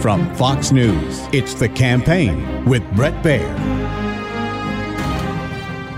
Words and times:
From 0.00 0.34
Fox 0.34 0.72
News, 0.72 1.28
it's 1.30 1.52
The 1.52 1.68
Campaign 1.68 2.64
with 2.64 2.82
Bret 2.96 3.12
Baier. 3.22 3.54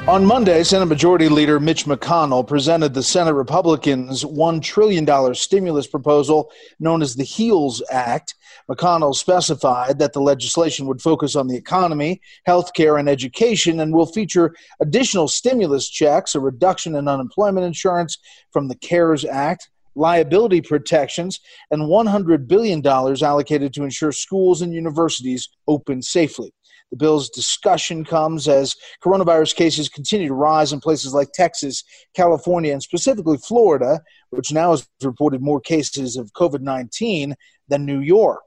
On 0.08 0.26
Monday, 0.26 0.64
Senate 0.64 0.86
Majority 0.86 1.28
Leader 1.28 1.60
Mitch 1.60 1.84
McConnell 1.84 2.44
presented 2.44 2.94
the 2.94 3.02
Senate 3.04 3.34
Republicans' 3.34 4.24
$1 4.24 4.60
trillion 4.60 5.34
stimulus 5.36 5.86
proposal 5.86 6.50
known 6.80 7.00
as 7.00 7.14
the 7.14 7.22
HEALS 7.22 7.80
Act. 7.92 8.34
McConnell 8.68 9.14
specified 9.14 10.00
that 10.00 10.14
the 10.14 10.20
legislation 10.20 10.86
would 10.86 11.00
focus 11.00 11.36
on 11.36 11.46
the 11.46 11.56
economy, 11.56 12.20
healthcare, 12.48 12.98
and 12.98 13.08
education 13.08 13.78
and 13.78 13.94
will 13.94 14.06
feature 14.06 14.52
additional 14.80 15.28
stimulus 15.28 15.88
checks, 15.88 16.34
a 16.34 16.40
reduction 16.40 16.96
in 16.96 17.06
unemployment 17.06 17.64
insurance 17.64 18.18
from 18.50 18.66
the 18.66 18.74
CARES 18.74 19.24
Act, 19.24 19.70
liability 19.94 20.60
protections, 20.60 21.40
and 21.70 21.82
$100 21.82 22.46
billion 22.46 22.86
allocated 22.86 23.72
to 23.74 23.84
ensure 23.84 24.12
schools 24.12 24.62
and 24.62 24.72
universities 24.72 25.48
open 25.68 26.02
safely. 26.02 26.52
The 26.90 26.98
bill's 26.98 27.30
discussion 27.30 28.04
comes 28.04 28.48
as 28.48 28.76
coronavirus 29.02 29.56
cases 29.56 29.88
continue 29.88 30.28
to 30.28 30.34
rise 30.34 30.74
in 30.74 30.80
places 30.80 31.14
like 31.14 31.32
Texas, 31.32 31.82
California, 32.14 32.70
and 32.70 32.82
specifically 32.82 33.38
Florida, 33.38 34.02
which 34.28 34.52
now 34.52 34.72
has 34.72 34.86
reported 35.02 35.40
more 35.40 35.60
cases 35.60 36.16
of 36.16 36.32
COVID 36.34 36.60
19 36.60 37.34
than 37.68 37.86
New 37.86 38.00
York. 38.00 38.46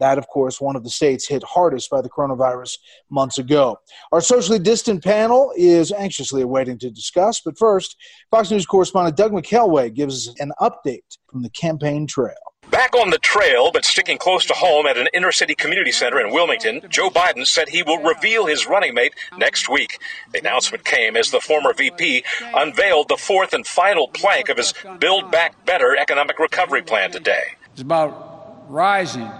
That, 0.00 0.18
of 0.18 0.26
course, 0.28 0.60
one 0.60 0.76
of 0.76 0.84
the 0.84 0.90
states 0.90 1.28
hit 1.28 1.42
hardest 1.44 1.90
by 1.90 2.00
the 2.02 2.10
coronavirus 2.10 2.78
months 3.10 3.38
ago. 3.38 3.78
Our 4.12 4.20
socially 4.20 4.58
distant 4.58 5.04
panel 5.04 5.52
is 5.56 5.92
anxiously 5.92 6.42
awaiting 6.42 6.78
to 6.78 6.90
discuss. 6.90 7.40
But 7.40 7.58
first, 7.58 7.96
Fox 8.30 8.50
News 8.50 8.66
correspondent 8.66 9.16
Doug 9.16 9.32
McKelway 9.32 9.94
gives 9.94 10.32
an 10.38 10.52
update 10.60 11.18
from 11.30 11.42
the 11.42 11.50
campaign 11.50 12.06
trail. 12.06 12.34
Back 12.70 12.96
on 12.96 13.10
the 13.10 13.18
trail, 13.18 13.70
but 13.72 13.84
sticking 13.84 14.16
close 14.18 14.46
to 14.46 14.54
home 14.54 14.86
at 14.86 14.96
an 14.96 15.08
inner 15.12 15.32
city 15.32 15.54
community 15.54 15.92
center 15.92 16.18
in 16.18 16.32
Wilmington, 16.32 16.80
Joe 16.88 17.10
Biden 17.10 17.46
said 17.46 17.68
he 17.68 17.82
will 17.82 17.98
reveal 17.98 18.46
his 18.46 18.66
running 18.66 18.94
mate 18.94 19.14
next 19.36 19.68
week. 19.68 20.00
The 20.32 20.38
announcement 20.38 20.84
came 20.84 21.16
as 21.16 21.30
the 21.30 21.40
former 21.40 21.74
VP 21.74 22.24
unveiled 22.54 23.08
the 23.08 23.16
fourth 23.16 23.52
and 23.52 23.66
final 23.66 24.08
plank 24.08 24.48
of 24.48 24.56
his 24.56 24.72
Build 24.98 25.30
Back 25.30 25.66
Better 25.66 25.94
economic 25.96 26.38
recovery 26.38 26.82
plan 26.82 27.10
today. 27.10 27.44
It's 27.72 27.82
about 27.82 28.64
rising 28.68 29.30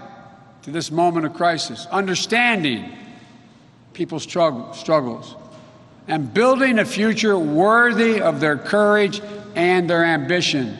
to 0.65 0.71
this 0.71 0.89
moment 0.89 1.27
of 1.27 1.33
crisis, 1.35 1.85
understanding 1.91 2.91
people's 3.93 4.23
struggles, 4.23 5.35
and 6.07 6.33
building 6.33 6.79
a 6.79 6.85
future 6.85 7.37
worthy 7.37 8.19
of 8.19 8.39
their 8.39 8.57
courage 8.57 9.21
and 9.53 9.87
their 9.87 10.03
ambition 10.03 10.75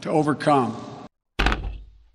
to 0.00 0.08
overcome. 0.10 0.76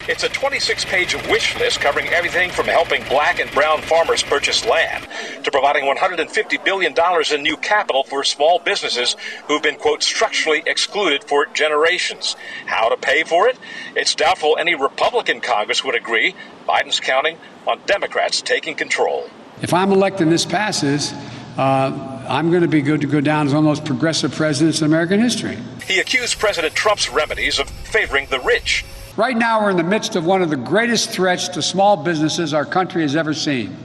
It's 0.08 0.24
a 0.24 0.30
26 0.30 0.86
page 0.86 1.16
wish 1.28 1.60
list 1.60 1.82
covering 1.82 2.08
everything 2.08 2.50
from 2.50 2.68
helping 2.68 3.04
black 3.10 3.40
and 3.40 3.52
brown 3.52 3.82
farmers 3.82 4.24
purchase 4.24 4.64
land 4.66 5.06
to 5.46 5.52
providing 5.52 5.86
$150 5.86 6.66
billion 6.66 6.94
in 7.34 7.44
new 7.44 7.56
capital 7.58 8.04
for 8.04 8.24
small 8.24 8.60
businesses 8.60 9.16
who've 9.48 9.62
been, 9.62 9.76
quote, 9.76 10.04
structurally 10.04 10.64
excluded 10.66 11.24
for 11.24 11.46
generations. 11.46 12.36
How 12.66 12.90
to 12.90 12.98
pay 12.98 13.24
for 13.24 13.48
it? 13.48 13.58
It's 13.96 14.16
doubtful 14.16 14.58
any 14.60 14.76
Republican 14.76 15.42
Congress 15.42 15.84
would 15.84 15.96
agree. 15.96 16.36
Biden's 16.68 17.00
counting 17.00 17.38
on 17.68 17.80
Democrats 17.86 18.42
taking 18.42 18.76
control. 18.76 19.30
If 19.62 19.74
I'm 19.74 19.92
elected 19.92 20.24
and 20.24 20.32
this 20.32 20.46
passes, 20.46 21.14
uh, 21.58 22.26
I'm 22.28 22.50
going 22.50 22.64
to 22.64 22.68
be 22.68 22.82
good 22.82 23.02
to 23.02 23.08
go 23.08 23.22
down 23.22 23.46
as 23.46 23.54
one 23.54 23.60
of 23.60 23.64
the 23.64 23.70
most 23.70 23.86
progressive 23.86 24.34
presidents 24.34 24.82
in 24.82 24.88
American 24.88 25.20
history. 25.20 25.58
He 25.86 26.00
accused 26.00 26.40
President 26.40 26.74
Trump's 26.74 27.08
remedies 27.08 27.60
of 27.60 27.70
favoring 27.70 28.26
the 28.32 28.40
rich. 28.40 28.84
Right 29.16 29.38
now, 29.38 29.62
we're 29.62 29.70
in 29.70 29.78
the 29.78 29.84
midst 29.84 30.16
of 30.16 30.26
one 30.26 30.42
of 30.42 30.50
the 30.50 30.58
greatest 30.58 31.12
threats 31.12 31.48
to 31.50 31.62
small 31.62 31.96
businesses 31.96 32.54
our 32.54 32.66
country 32.66 33.04
has 33.04 33.16
ever 33.16 33.34
seen. 33.34 33.78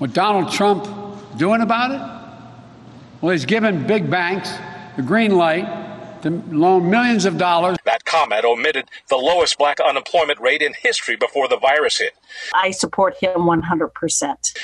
What 0.00 0.14
Donald 0.14 0.50
Trump 0.50 0.86
doing 1.36 1.60
about 1.60 1.90
it? 1.90 2.00
Well, 3.20 3.32
he's 3.32 3.44
given 3.44 3.86
big 3.86 4.10
banks 4.10 4.50
the 4.96 5.02
green 5.02 5.36
light 5.36 6.22
to 6.22 6.30
loan 6.50 6.88
millions 6.88 7.26
of 7.26 7.36
dollars. 7.36 7.76
That 8.10 8.18
comment 8.18 8.44
omitted 8.44 8.88
the 9.08 9.16
lowest 9.16 9.58
black 9.58 9.78
unemployment 9.80 10.40
rate 10.40 10.62
in 10.62 10.74
history 10.80 11.16
before 11.16 11.48
the 11.48 11.56
virus 11.56 11.98
hit. 11.98 12.14
I 12.54 12.70
support 12.70 13.16
him 13.20 13.42
100%. 13.42 13.90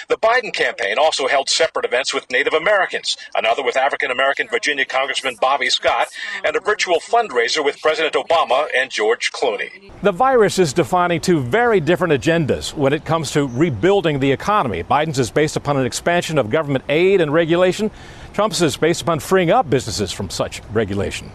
The 0.09 0.17
Biden 0.17 0.53
campaign 0.53 0.97
also 0.99 1.29
held 1.29 1.49
separate 1.49 1.85
events 1.85 2.13
with 2.13 2.31
Native 2.31 2.55
Americans, 2.55 3.17
another 3.35 3.63
with 3.63 3.77
African 3.77 4.11
American 4.11 4.49
Virginia 4.49 4.85
Congressman 4.85 5.37
Bobby 5.41 5.71
Scott, 5.71 6.09
and 6.45 6.57
a 6.57 6.61
virtual 6.61 6.99
fundraiser 7.01 7.65
with 7.65 7.81
President 7.81 8.15
Obama 8.15 8.67
and 8.75 8.91
George 8.91 9.31
Clooney. 9.33 9.93
The 10.03 10.13
virus 10.13 10.59
is 10.59 10.73
defining 10.73 11.21
two 11.21 11.41
very 11.41 11.81
different 11.81 12.15
agendas 12.15 12.75
when 12.75 12.93
it 12.93 13.05
comes 13.05 13.31
to 13.33 13.47
rebuilding 13.47 14.19
the 14.19 14.33
economy. 14.33 14.83
Biden's 14.83 15.19
is 15.19 15.31
based 15.31 15.57
upon 15.57 15.77
an 15.77 15.87
expansion 15.87 16.39
of 16.39 16.51
government 16.51 16.85
aid 16.89 17.21
and 17.21 17.33
regulation. 17.33 17.91
Trump's 18.33 18.61
is 18.61 18.77
based 18.77 19.03
upon 19.03 19.21
freeing 19.21 19.51
up 19.51 19.71
businesses 19.71 20.13
from 20.13 20.31
such 20.31 20.63
regulation. 20.73 21.31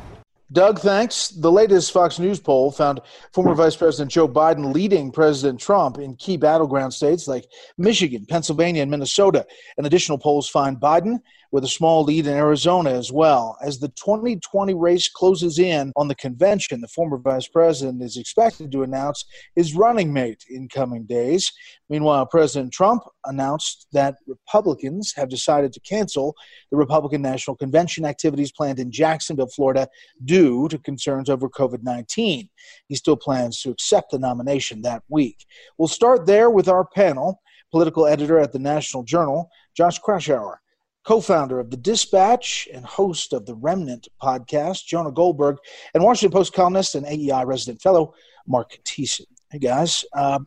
Doug, 0.51 0.79
thanks. 0.79 1.29
The 1.29 1.51
latest 1.51 1.93
Fox 1.93 2.19
News 2.19 2.39
poll 2.39 2.71
found 2.71 2.99
former 3.33 3.55
Vice 3.55 3.77
President 3.77 4.11
Joe 4.11 4.27
Biden 4.27 4.73
leading 4.73 5.09
President 5.09 5.61
Trump 5.61 5.97
in 5.97 6.15
key 6.15 6.35
battleground 6.35 6.93
states 6.93 7.25
like 7.25 7.45
Michigan, 7.77 8.25
Pennsylvania, 8.27 8.81
and 8.81 8.91
Minnesota. 8.91 9.45
And 9.77 9.87
additional 9.87 10.17
polls 10.17 10.49
find 10.49 10.77
Biden 10.77 11.19
with 11.51 11.63
a 11.63 11.69
small 11.69 12.03
lead 12.03 12.27
in 12.27 12.33
Arizona 12.33 12.91
as 12.91 13.13
well. 13.13 13.57
As 13.61 13.79
the 13.79 13.89
2020 13.89 14.73
race 14.73 15.09
closes 15.09 15.57
in 15.57 15.93
on 15.95 16.09
the 16.09 16.15
convention, 16.15 16.81
the 16.81 16.87
former 16.89 17.17
vice 17.17 17.47
president 17.47 18.01
is 18.01 18.17
expected 18.17 18.71
to 18.73 18.83
announce 18.83 19.23
his 19.55 19.73
running 19.73 20.11
mate 20.11 20.43
in 20.49 20.67
coming 20.67 21.05
days. 21.05 21.51
Meanwhile, 21.89 22.25
President 22.25 22.73
Trump 22.73 23.03
announced 23.25 23.87
that 23.91 24.15
Republicans 24.27 25.13
have 25.15 25.29
decided 25.29 25.73
to 25.73 25.79
cancel 25.81 26.35
the 26.69 26.77
Republican 26.77 27.21
National 27.21 27.55
Convention 27.55 28.05
activities 28.05 28.51
planned 28.51 28.79
in 28.79 28.91
Jacksonville, 28.91 29.47
Florida, 29.47 29.87
due 30.25 30.67
to 30.67 30.77
concerns 30.77 31.29
over 31.29 31.49
COVID 31.49 31.83
19. 31.83 32.49
He 32.87 32.95
still 32.95 33.17
plans 33.17 33.61
to 33.61 33.71
accept 33.71 34.11
the 34.11 34.19
nomination 34.19 34.81
that 34.81 35.03
week. 35.09 35.45
We'll 35.77 35.87
start 35.87 36.25
there 36.25 36.49
with 36.49 36.67
our 36.67 36.85
panel 36.85 37.41
political 37.71 38.05
editor 38.05 38.37
at 38.37 38.51
the 38.51 38.59
National 38.59 39.01
Journal, 39.03 39.49
Josh 39.75 39.99
Kraushaar 40.01 40.57
co 41.05 41.19
founder 41.19 41.59
of 41.59 41.69
The 41.71 41.77
Dispatch 41.77 42.67
and 42.73 42.85
host 42.85 43.33
of 43.33 43.45
the 43.45 43.55
Remnant 43.55 44.07
podcast, 44.21 44.85
Jonah 44.85 45.11
Goldberg, 45.11 45.57
and 45.93 46.03
Washington 46.03 46.37
Post 46.37 46.53
columnist 46.53 46.95
and 46.95 47.05
AEI 47.05 47.43
resident 47.45 47.81
fellow, 47.81 48.13
Marc 48.47 48.77
Thiessen. 48.85 49.25
Hey, 49.51 49.59
guys, 49.59 50.05
uh, 50.13 50.39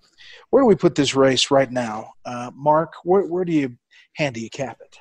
where 0.49 0.63
do 0.63 0.67
we 0.67 0.77
put 0.77 0.95
this 0.95 1.15
race 1.15 1.51
right 1.51 1.71
now? 1.71 2.15
Uh, 2.25 2.51
Marc, 2.55 2.95
where, 3.05 3.27
where 3.27 3.45
do 3.45 3.53
you 3.53 3.77
handicap 4.15 4.79
it? 4.81 4.97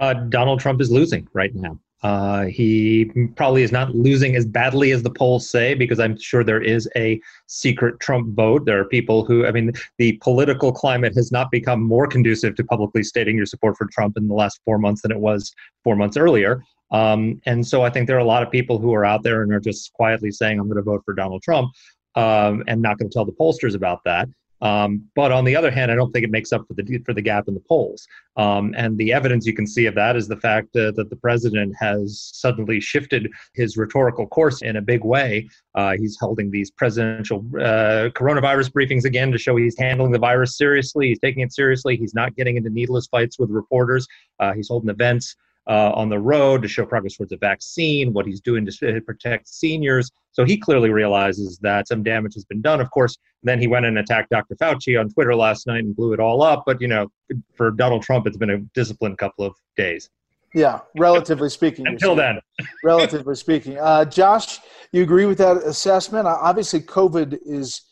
Uh, 0.00 0.14
Donald 0.14 0.58
Trump 0.58 0.80
is 0.80 0.90
losing 0.90 1.28
right 1.34 1.54
now. 1.54 1.78
Uh, 2.02 2.46
he 2.46 3.10
probably 3.36 3.62
is 3.62 3.70
not 3.70 3.94
losing 3.94 4.36
as 4.36 4.46
badly 4.46 4.90
as 4.92 5.02
the 5.02 5.10
polls 5.10 5.50
say 5.50 5.74
because 5.74 6.00
I'm 6.00 6.18
sure 6.18 6.42
there 6.42 6.62
is 6.62 6.88
a 6.96 7.20
secret 7.46 8.00
Trump 8.00 8.34
vote. 8.34 8.64
There 8.64 8.80
are 8.80 8.86
people 8.86 9.22
who, 9.22 9.44
I 9.46 9.52
mean, 9.52 9.72
the 9.98 10.12
political 10.22 10.72
climate 10.72 11.14
has 11.14 11.30
not 11.30 11.50
become 11.50 11.82
more 11.82 12.06
conducive 12.06 12.54
to 12.54 12.64
publicly 12.64 13.02
stating 13.02 13.36
your 13.36 13.46
support 13.46 13.76
for 13.76 13.86
Trump 13.92 14.16
in 14.16 14.28
the 14.28 14.34
last 14.34 14.62
four 14.64 14.78
months 14.78 15.02
than 15.02 15.12
it 15.12 15.20
was 15.20 15.54
four 15.84 15.94
months 15.94 16.16
earlier. 16.16 16.64
Um, 16.90 17.38
and 17.44 17.66
so 17.66 17.82
I 17.82 17.90
think 17.90 18.06
there 18.06 18.16
are 18.16 18.20
a 18.20 18.24
lot 18.24 18.42
of 18.42 18.50
people 18.50 18.78
who 18.78 18.94
are 18.94 19.04
out 19.04 19.22
there 19.22 19.42
and 19.42 19.52
are 19.52 19.60
just 19.60 19.92
quietly 19.92 20.30
saying, 20.30 20.58
I'm 20.58 20.68
going 20.68 20.76
to 20.76 20.82
vote 20.82 21.02
for 21.04 21.12
Donald 21.12 21.42
Trump 21.42 21.70
um, 22.14 22.62
and 22.66 22.80
not 22.82 22.98
going 22.98 23.10
to 23.10 23.14
tell 23.14 23.24
the 23.24 23.32
pollsters 23.32 23.74
about 23.74 24.04
that. 24.04 24.28
Um, 24.62 25.02
but 25.16 25.32
on 25.32 25.44
the 25.44 25.56
other 25.56 25.72
hand, 25.72 25.90
I 25.90 25.96
don't 25.96 26.12
think 26.12 26.24
it 26.24 26.30
makes 26.30 26.52
up 26.52 26.64
for 26.68 26.74
the 26.74 26.98
for 27.04 27.12
the 27.12 27.20
gap 27.20 27.48
in 27.48 27.54
the 27.54 27.62
polls. 27.68 28.06
Um, 28.36 28.72
and 28.76 28.96
the 28.96 29.12
evidence 29.12 29.44
you 29.44 29.54
can 29.54 29.66
see 29.66 29.86
of 29.86 29.96
that 29.96 30.14
is 30.14 30.28
the 30.28 30.36
fact 30.36 30.76
uh, 30.76 30.92
that 30.92 31.10
the 31.10 31.16
president 31.16 31.74
has 31.78 32.30
suddenly 32.32 32.80
shifted 32.80 33.28
his 33.54 33.76
rhetorical 33.76 34.26
course 34.28 34.62
in 34.62 34.76
a 34.76 34.80
big 34.80 35.04
way. 35.04 35.48
Uh, 35.74 35.96
he's 35.98 36.16
holding 36.18 36.50
these 36.50 36.70
presidential 36.70 37.44
uh, 37.56 38.08
coronavirus 38.14 38.70
briefings 38.70 39.04
again 39.04 39.32
to 39.32 39.38
show 39.38 39.56
he's 39.56 39.76
handling 39.76 40.12
the 40.12 40.18
virus 40.18 40.56
seriously. 40.56 41.08
He's 41.08 41.18
taking 41.18 41.42
it 41.42 41.52
seriously. 41.52 41.96
He's 41.96 42.14
not 42.14 42.36
getting 42.36 42.56
into 42.56 42.70
needless 42.70 43.08
fights 43.08 43.40
with 43.40 43.50
reporters. 43.50 44.06
Uh, 44.38 44.52
he's 44.52 44.68
holding 44.68 44.90
events. 44.90 45.34
Uh, 45.68 45.92
on 45.94 46.08
the 46.08 46.18
road 46.18 46.60
to 46.60 46.66
show 46.66 46.84
progress 46.84 47.16
towards 47.16 47.30
a 47.30 47.36
vaccine, 47.36 48.12
what 48.12 48.26
he's 48.26 48.40
doing 48.40 48.66
to 48.66 49.00
protect 49.02 49.46
seniors. 49.46 50.10
So 50.32 50.44
he 50.44 50.56
clearly 50.56 50.90
realizes 50.90 51.56
that 51.58 51.86
some 51.86 52.02
damage 52.02 52.34
has 52.34 52.44
been 52.44 52.60
done. 52.60 52.80
Of 52.80 52.90
course, 52.90 53.16
then 53.44 53.60
he 53.60 53.68
went 53.68 53.86
and 53.86 53.98
attacked 53.98 54.30
Dr. 54.30 54.56
Fauci 54.56 54.98
on 54.98 55.08
Twitter 55.10 55.36
last 55.36 55.68
night 55.68 55.84
and 55.84 55.94
blew 55.94 56.14
it 56.14 56.20
all 56.20 56.42
up. 56.42 56.64
But, 56.66 56.80
you 56.80 56.88
know, 56.88 57.12
for 57.54 57.70
Donald 57.70 58.02
Trump, 58.02 58.26
it's 58.26 58.36
been 58.36 58.50
a 58.50 58.58
disciplined 58.74 59.18
couple 59.18 59.44
of 59.44 59.54
days. 59.76 60.10
Yeah, 60.54 60.80
relatively 60.98 61.48
speaking. 61.48 61.86
Until 61.88 62.14
then. 62.14 62.40
relatively 62.84 63.34
speaking. 63.34 63.78
Uh, 63.78 64.04
Josh, 64.04 64.60
you 64.92 65.02
agree 65.02 65.26
with 65.26 65.38
that 65.38 65.58
assessment? 65.58 66.26
Uh, 66.26 66.38
obviously, 66.40 66.80
COVID 66.80 67.38
is 67.44 67.82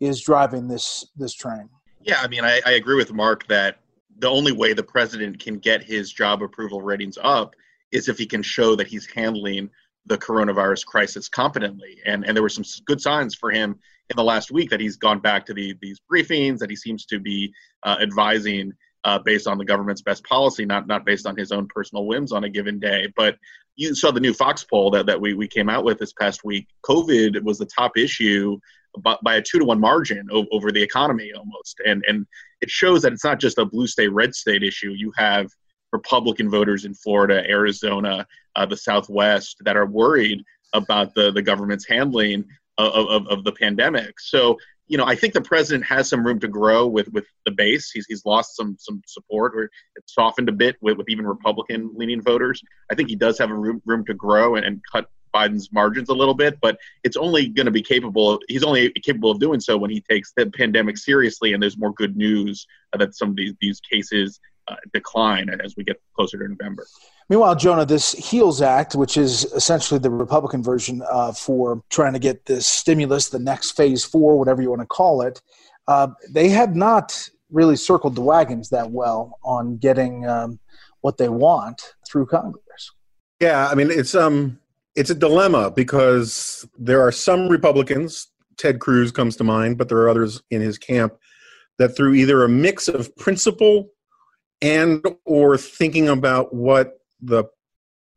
is 0.00 0.20
driving 0.20 0.68
this 0.68 1.06
this 1.16 1.34
train. 1.34 1.68
Yeah, 2.02 2.20
I 2.20 2.28
mean, 2.28 2.44
I, 2.44 2.60
I 2.64 2.72
agree 2.72 2.94
with 2.94 3.12
Marc 3.12 3.46
that 3.48 3.78
the 4.18 4.28
only 4.28 4.52
way 4.52 4.72
the 4.72 4.82
president 4.82 5.38
can 5.38 5.58
get 5.58 5.82
his 5.82 6.12
job 6.12 6.42
approval 6.42 6.82
ratings 6.82 7.18
up 7.22 7.54
is 7.92 8.08
if 8.08 8.18
he 8.18 8.26
can 8.26 8.42
show 8.42 8.74
that 8.76 8.86
he's 8.86 9.06
handling 9.06 9.70
the 10.06 10.18
coronavirus 10.18 10.86
crisis 10.86 11.28
competently. 11.28 11.98
And 12.06 12.24
and 12.26 12.36
there 12.36 12.42
were 12.42 12.48
some 12.48 12.64
good 12.86 13.00
signs 13.00 13.34
for 13.34 13.50
him 13.50 13.78
in 14.10 14.16
the 14.16 14.24
last 14.24 14.50
week 14.50 14.70
that 14.70 14.80
he's 14.80 14.96
gone 14.96 15.18
back 15.18 15.44
to 15.46 15.54
the, 15.54 15.76
these 15.80 16.00
briefings, 16.10 16.58
that 16.58 16.70
he 16.70 16.76
seems 16.76 17.06
to 17.06 17.18
be 17.18 17.52
uh, 17.82 17.96
advising 18.00 18.72
uh, 19.04 19.18
based 19.18 19.46
on 19.46 19.58
the 19.58 19.64
government's 19.64 20.02
best 20.02 20.24
policy, 20.24 20.64
not 20.64 20.86
not 20.86 21.04
based 21.04 21.26
on 21.26 21.36
his 21.36 21.52
own 21.52 21.66
personal 21.68 22.06
whims 22.06 22.32
on 22.32 22.44
a 22.44 22.48
given 22.48 22.78
day. 22.78 23.12
But 23.16 23.36
you 23.76 23.94
saw 23.94 24.10
the 24.10 24.20
new 24.20 24.32
Fox 24.32 24.64
poll 24.64 24.90
that, 24.92 25.06
that 25.06 25.20
we, 25.20 25.34
we 25.34 25.48
came 25.48 25.68
out 25.68 25.84
with 25.84 25.98
this 25.98 26.12
past 26.12 26.44
week. 26.44 26.66
COVID 26.82 27.42
was 27.42 27.58
the 27.58 27.66
top 27.66 27.96
issue 27.96 28.58
by, 28.98 29.16
by 29.22 29.36
a 29.36 29.42
two 29.42 29.58
to 29.58 29.64
one 29.64 29.80
margin 29.80 30.26
over, 30.30 30.48
over 30.50 30.72
the 30.72 30.82
economy 30.82 31.30
almost. 31.36 31.80
And, 31.84 32.02
and 32.08 32.26
it 32.66 32.70
shows 32.70 33.02
that 33.02 33.12
it's 33.12 33.24
not 33.24 33.38
just 33.38 33.58
a 33.58 33.64
blue 33.64 33.86
state, 33.86 34.08
red 34.08 34.34
state 34.34 34.64
issue. 34.64 34.90
You 34.90 35.12
have 35.16 35.48
Republican 35.92 36.50
voters 36.50 36.84
in 36.84 36.94
Florida, 36.94 37.48
Arizona, 37.48 38.26
uh, 38.56 38.66
the 38.66 38.76
Southwest 38.76 39.58
that 39.60 39.76
are 39.76 39.86
worried 39.86 40.42
about 40.72 41.14
the, 41.14 41.30
the 41.30 41.42
government's 41.42 41.86
handling 41.86 42.44
of, 42.76 43.06
of, 43.08 43.26
of 43.28 43.44
the 43.44 43.52
pandemic. 43.52 44.18
So 44.18 44.58
you 44.88 44.96
know, 44.96 45.04
I 45.04 45.16
think 45.16 45.34
the 45.34 45.40
president 45.40 45.84
has 45.86 46.08
some 46.08 46.24
room 46.24 46.38
to 46.40 46.48
grow 46.48 46.86
with 46.86 47.08
with 47.08 47.26
the 47.44 47.50
base. 47.50 47.90
He's 47.90 48.06
he's 48.06 48.24
lost 48.24 48.54
some 48.54 48.76
some 48.78 49.02
support, 49.06 49.56
or 49.56 49.68
it's 49.96 50.14
softened 50.14 50.48
a 50.48 50.52
bit 50.52 50.76
with, 50.80 50.96
with 50.96 51.08
even 51.08 51.26
Republican 51.26 51.90
leaning 51.94 52.22
voters. 52.22 52.62
I 52.90 52.94
think 52.94 53.08
he 53.08 53.16
does 53.16 53.36
have 53.38 53.50
a 53.50 53.54
room 53.54 53.82
room 53.84 54.04
to 54.06 54.14
grow 54.14 54.54
and, 54.54 54.64
and 54.64 54.80
cut 54.92 55.10
Biden's 55.36 55.72
margins 55.72 56.08
a 56.08 56.14
little 56.14 56.34
bit, 56.34 56.58
but 56.60 56.78
it's 57.04 57.16
only 57.16 57.48
going 57.48 57.66
to 57.66 57.76
be 57.80 57.82
capable. 57.82 58.26
Of, 58.32 58.42
he's 58.48 58.64
only 58.70 58.90
capable 59.08 59.30
of 59.30 59.38
doing 59.38 59.60
so 59.60 59.76
when 59.76 59.90
he 59.90 60.00
takes 60.00 60.32
the 60.36 60.46
pandemic 60.46 60.96
seriously, 60.96 61.52
and 61.52 61.62
there's 61.62 61.78
more 61.78 61.92
good 61.92 62.16
news 62.16 62.66
that 62.98 63.14
some 63.14 63.30
of 63.30 63.36
these 63.36 63.54
these 63.60 63.80
cases 63.80 64.40
uh, 64.68 64.76
decline 64.92 65.48
as 65.64 65.74
we 65.76 65.84
get 65.84 66.00
closer 66.14 66.38
to 66.38 66.48
November. 66.48 66.84
Meanwhile, 67.28 67.56
Jonah, 67.56 67.84
this 67.84 68.12
HEALS 68.12 68.62
Act, 68.62 68.94
which 68.94 69.16
is 69.16 69.44
essentially 69.60 69.98
the 69.98 70.10
Republican 70.10 70.62
version 70.62 71.02
uh, 71.10 71.32
for 71.32 71.82
trying 71.90 72.12
to 72.12 72.18
get 72.18 72.46
this 72.46 72.66
stimulus, 72.66 73.28
the 73.28 73.38
next 73.38 73.72
phase 73.72 74.04
four, 74.04 74.38
whatever 74.38 74.62
you 74.62 74.70
want 74.70 74.82
to 74.82 74.86
call 74.86 75.22
it, 75.22 75.42
uh, 75.88 76.08
they 76.30 76.48
have 76.48 76.74
not 76.74 77.28
really 77.50 77.76
circled 77.76 78.14
the 78.14 78.20
wagons 78.20 78.68
that 78.70 78.90
well 78.90 79.38
on 79.44 79.76
getting 79.76 80.26
um, 80.26 80.58
what 81.00 81.16
they 81.18 81.28
want 81.28 81.94
through 82.08 82.26
Congress. 82.26 82.92
Yeah, 83.40 83.68
I 83.68 83.74
mean 83.74 83.90
it's 83.90 84.14
um 84.14 84.58
it's 84.96 85.10
a 85.10 85.14
dilemma 85.14 85.70
because 85.70 86.66
there 86.78 87.02
are 87.02 87.12
some 87.12 87.48
Republicans, 87.48 88.28
Ted 88.56 88.80
Cruz 88.80 89.12
comes 89.12 89.36
to 89.36 89.44
mind, 89.44 89.76
but 89.76 89.88
there 89.88 89.98
are 89.98 90.08
others 90.08 90.42
in 90.50 90.62
his 90.62 90.78
camp 90.78 91.14
that 91.78 91.94
through 91.94 92.14
either 92.14 92.42
a 92.42 92.48
mix 92.48 92.88
of 92.88 93.14
principle 93.16 93.90
and 94.62 95.04
or 95.26 95.58
thinking 95.58 96.08
about 96.08 96.54
what 96.54 96.94
the 97.20 97.44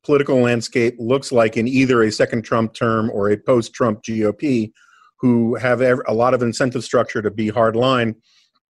political 0.06 0.38
landscape 0.40 0.96
looks 0.98 1.34
like 1.34 1.58
in 1.58 1.68
either 1.68 2.02
a 2.02 2.12
second 2.12 2.44
Trump 2.44 2.74
term 2.74 3.12
or 3.12 3.30
a 3.30 3.38
post 3.38 3.74
Trump 3.74 4.02
GOP, 4.02 4.72
who 5.20 5.56
have 5.56 5.82
a 5.82 6.14
lot 6.14 6.34
of 6.34 6.42
incentive 6.42 6.86
structure 6.86 7.22
to 7.22 7.30
be 7.30 7.50
hard 7.50 7.76
line. 7.76 8.16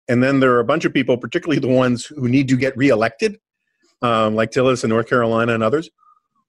And 0.07 0.23
then 0.23 0.39
there 0.39 0.53
are 0.53 0.59
a 0.59 0.65
bunch 0.65 0.85
of 0.85 0.93
people, 0.93 1.15
particularly 1.17 1.59
the 1.59 1.67
ones 1.67 2.07
who 2.07 2.27
need 2.27 2.47
to 2.47 2.57
get 2.57 2.75
reelected, 2.75 3.37
um, 4.01 4.33
like 4.33 4.49
Tillis 4.49 4.83
in 4.83 4.89
North 4.89 5.07
Carolina 5.07 5.53
and 5.53 5.61
others, 5.61 5.91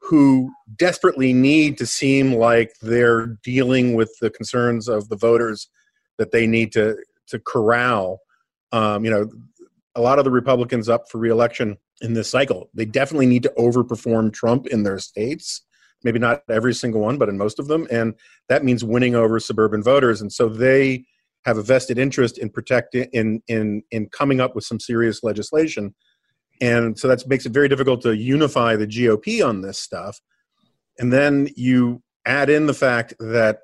who 0.00 0.52
desperately 0.76 1.32
need 1.32 1.78
to 1.78 1.86
seem 1.86 2.34
like 2.34 2.72
they're 2.80 3.38
dealing 3.42 3.94
with 3.94 4.12
the 4.20 4.30
concerns 4.30 4.88
of 4.88 5.08
the 5.08 5.16
voters 5.16 5.68
that 6.18 6.32
they 6.32 6.46
need 6.46 6.72
to 6.72 6.96
to 7.28 7.38
corral. 7.38 8.20
Um, 8.72 9.04
you 9.04 9.10
know, 9.10 9.28
a 9.94 10.00
lot 10.00 10.18
of 10.18 10.24
the 10.24 10.30
Republicans 10.30 10.88
up 10.88 11.10
for 11.10 11.18
reelection 11.18 11.76
in 12.00 12.14
this 12.14 12.30
cycle. 12.30 12.70
They 12.74 12.84
definitely 12.84 13.26
need 13.26 13.42
to 13.44 13.52
overperform 13.58 14.32
Trump 14.32 14.66
in 14.66 14.82
their 14.82 14.98
states. 14.98 15.62
Maybe 16.02 16.18
not 16.18 16.42
every 16.48 16.74
single 16.74 17.00
one, 17.00 17.18
but 17.18 17.28
in 17.28 17.36
most 17.36 17.58
of 17.58 17.68
them. 17.68 17.86
And 17.90 18.14
that 18.48 18.64
means 18.64 18.82
winning 18.82 19.14
over 19.14 19.38
suburban 19.38 19.82
voters. 19.82 20.20
And 20.22 20.32
so 20.32 20.48
they 20.48 21.04
have 21.44 21.58
a 21.58 21.62
vested 21.62 21.98
interest 21.98 22.38
in 22.38 22.50
protecting 22.50 23.08
in 23.12 23.42
in 23.48 23.82
in 23.90 24.08
coming 24.08 24.40
up 24.40 24.54
with 24.54 24.64
some 24.64 24.80
serious 24.80 25.22
legislation. 25.22 25.94
And 26.60 26.98
so 26.98 27.08
that 27.08 27.26
makes 27.26 27.46
it 27.46 27.52
very 27.52 27.68
difficult 27.68 28.02
to 28.02 28.14
unify 28.14 28.76
the 28.76 28.86
GOP 28.86 29.46
on 29.46 29.62
this 29.62 29.78
stuff. 29.78 30.20
And 30.98 31.12
then 31.12 31.48
you 31.56 32.02
add 32.26 32.50
in 32.50 32.66
the 32.66 32.74
fact 32.74 33.14
that 33.18 33.60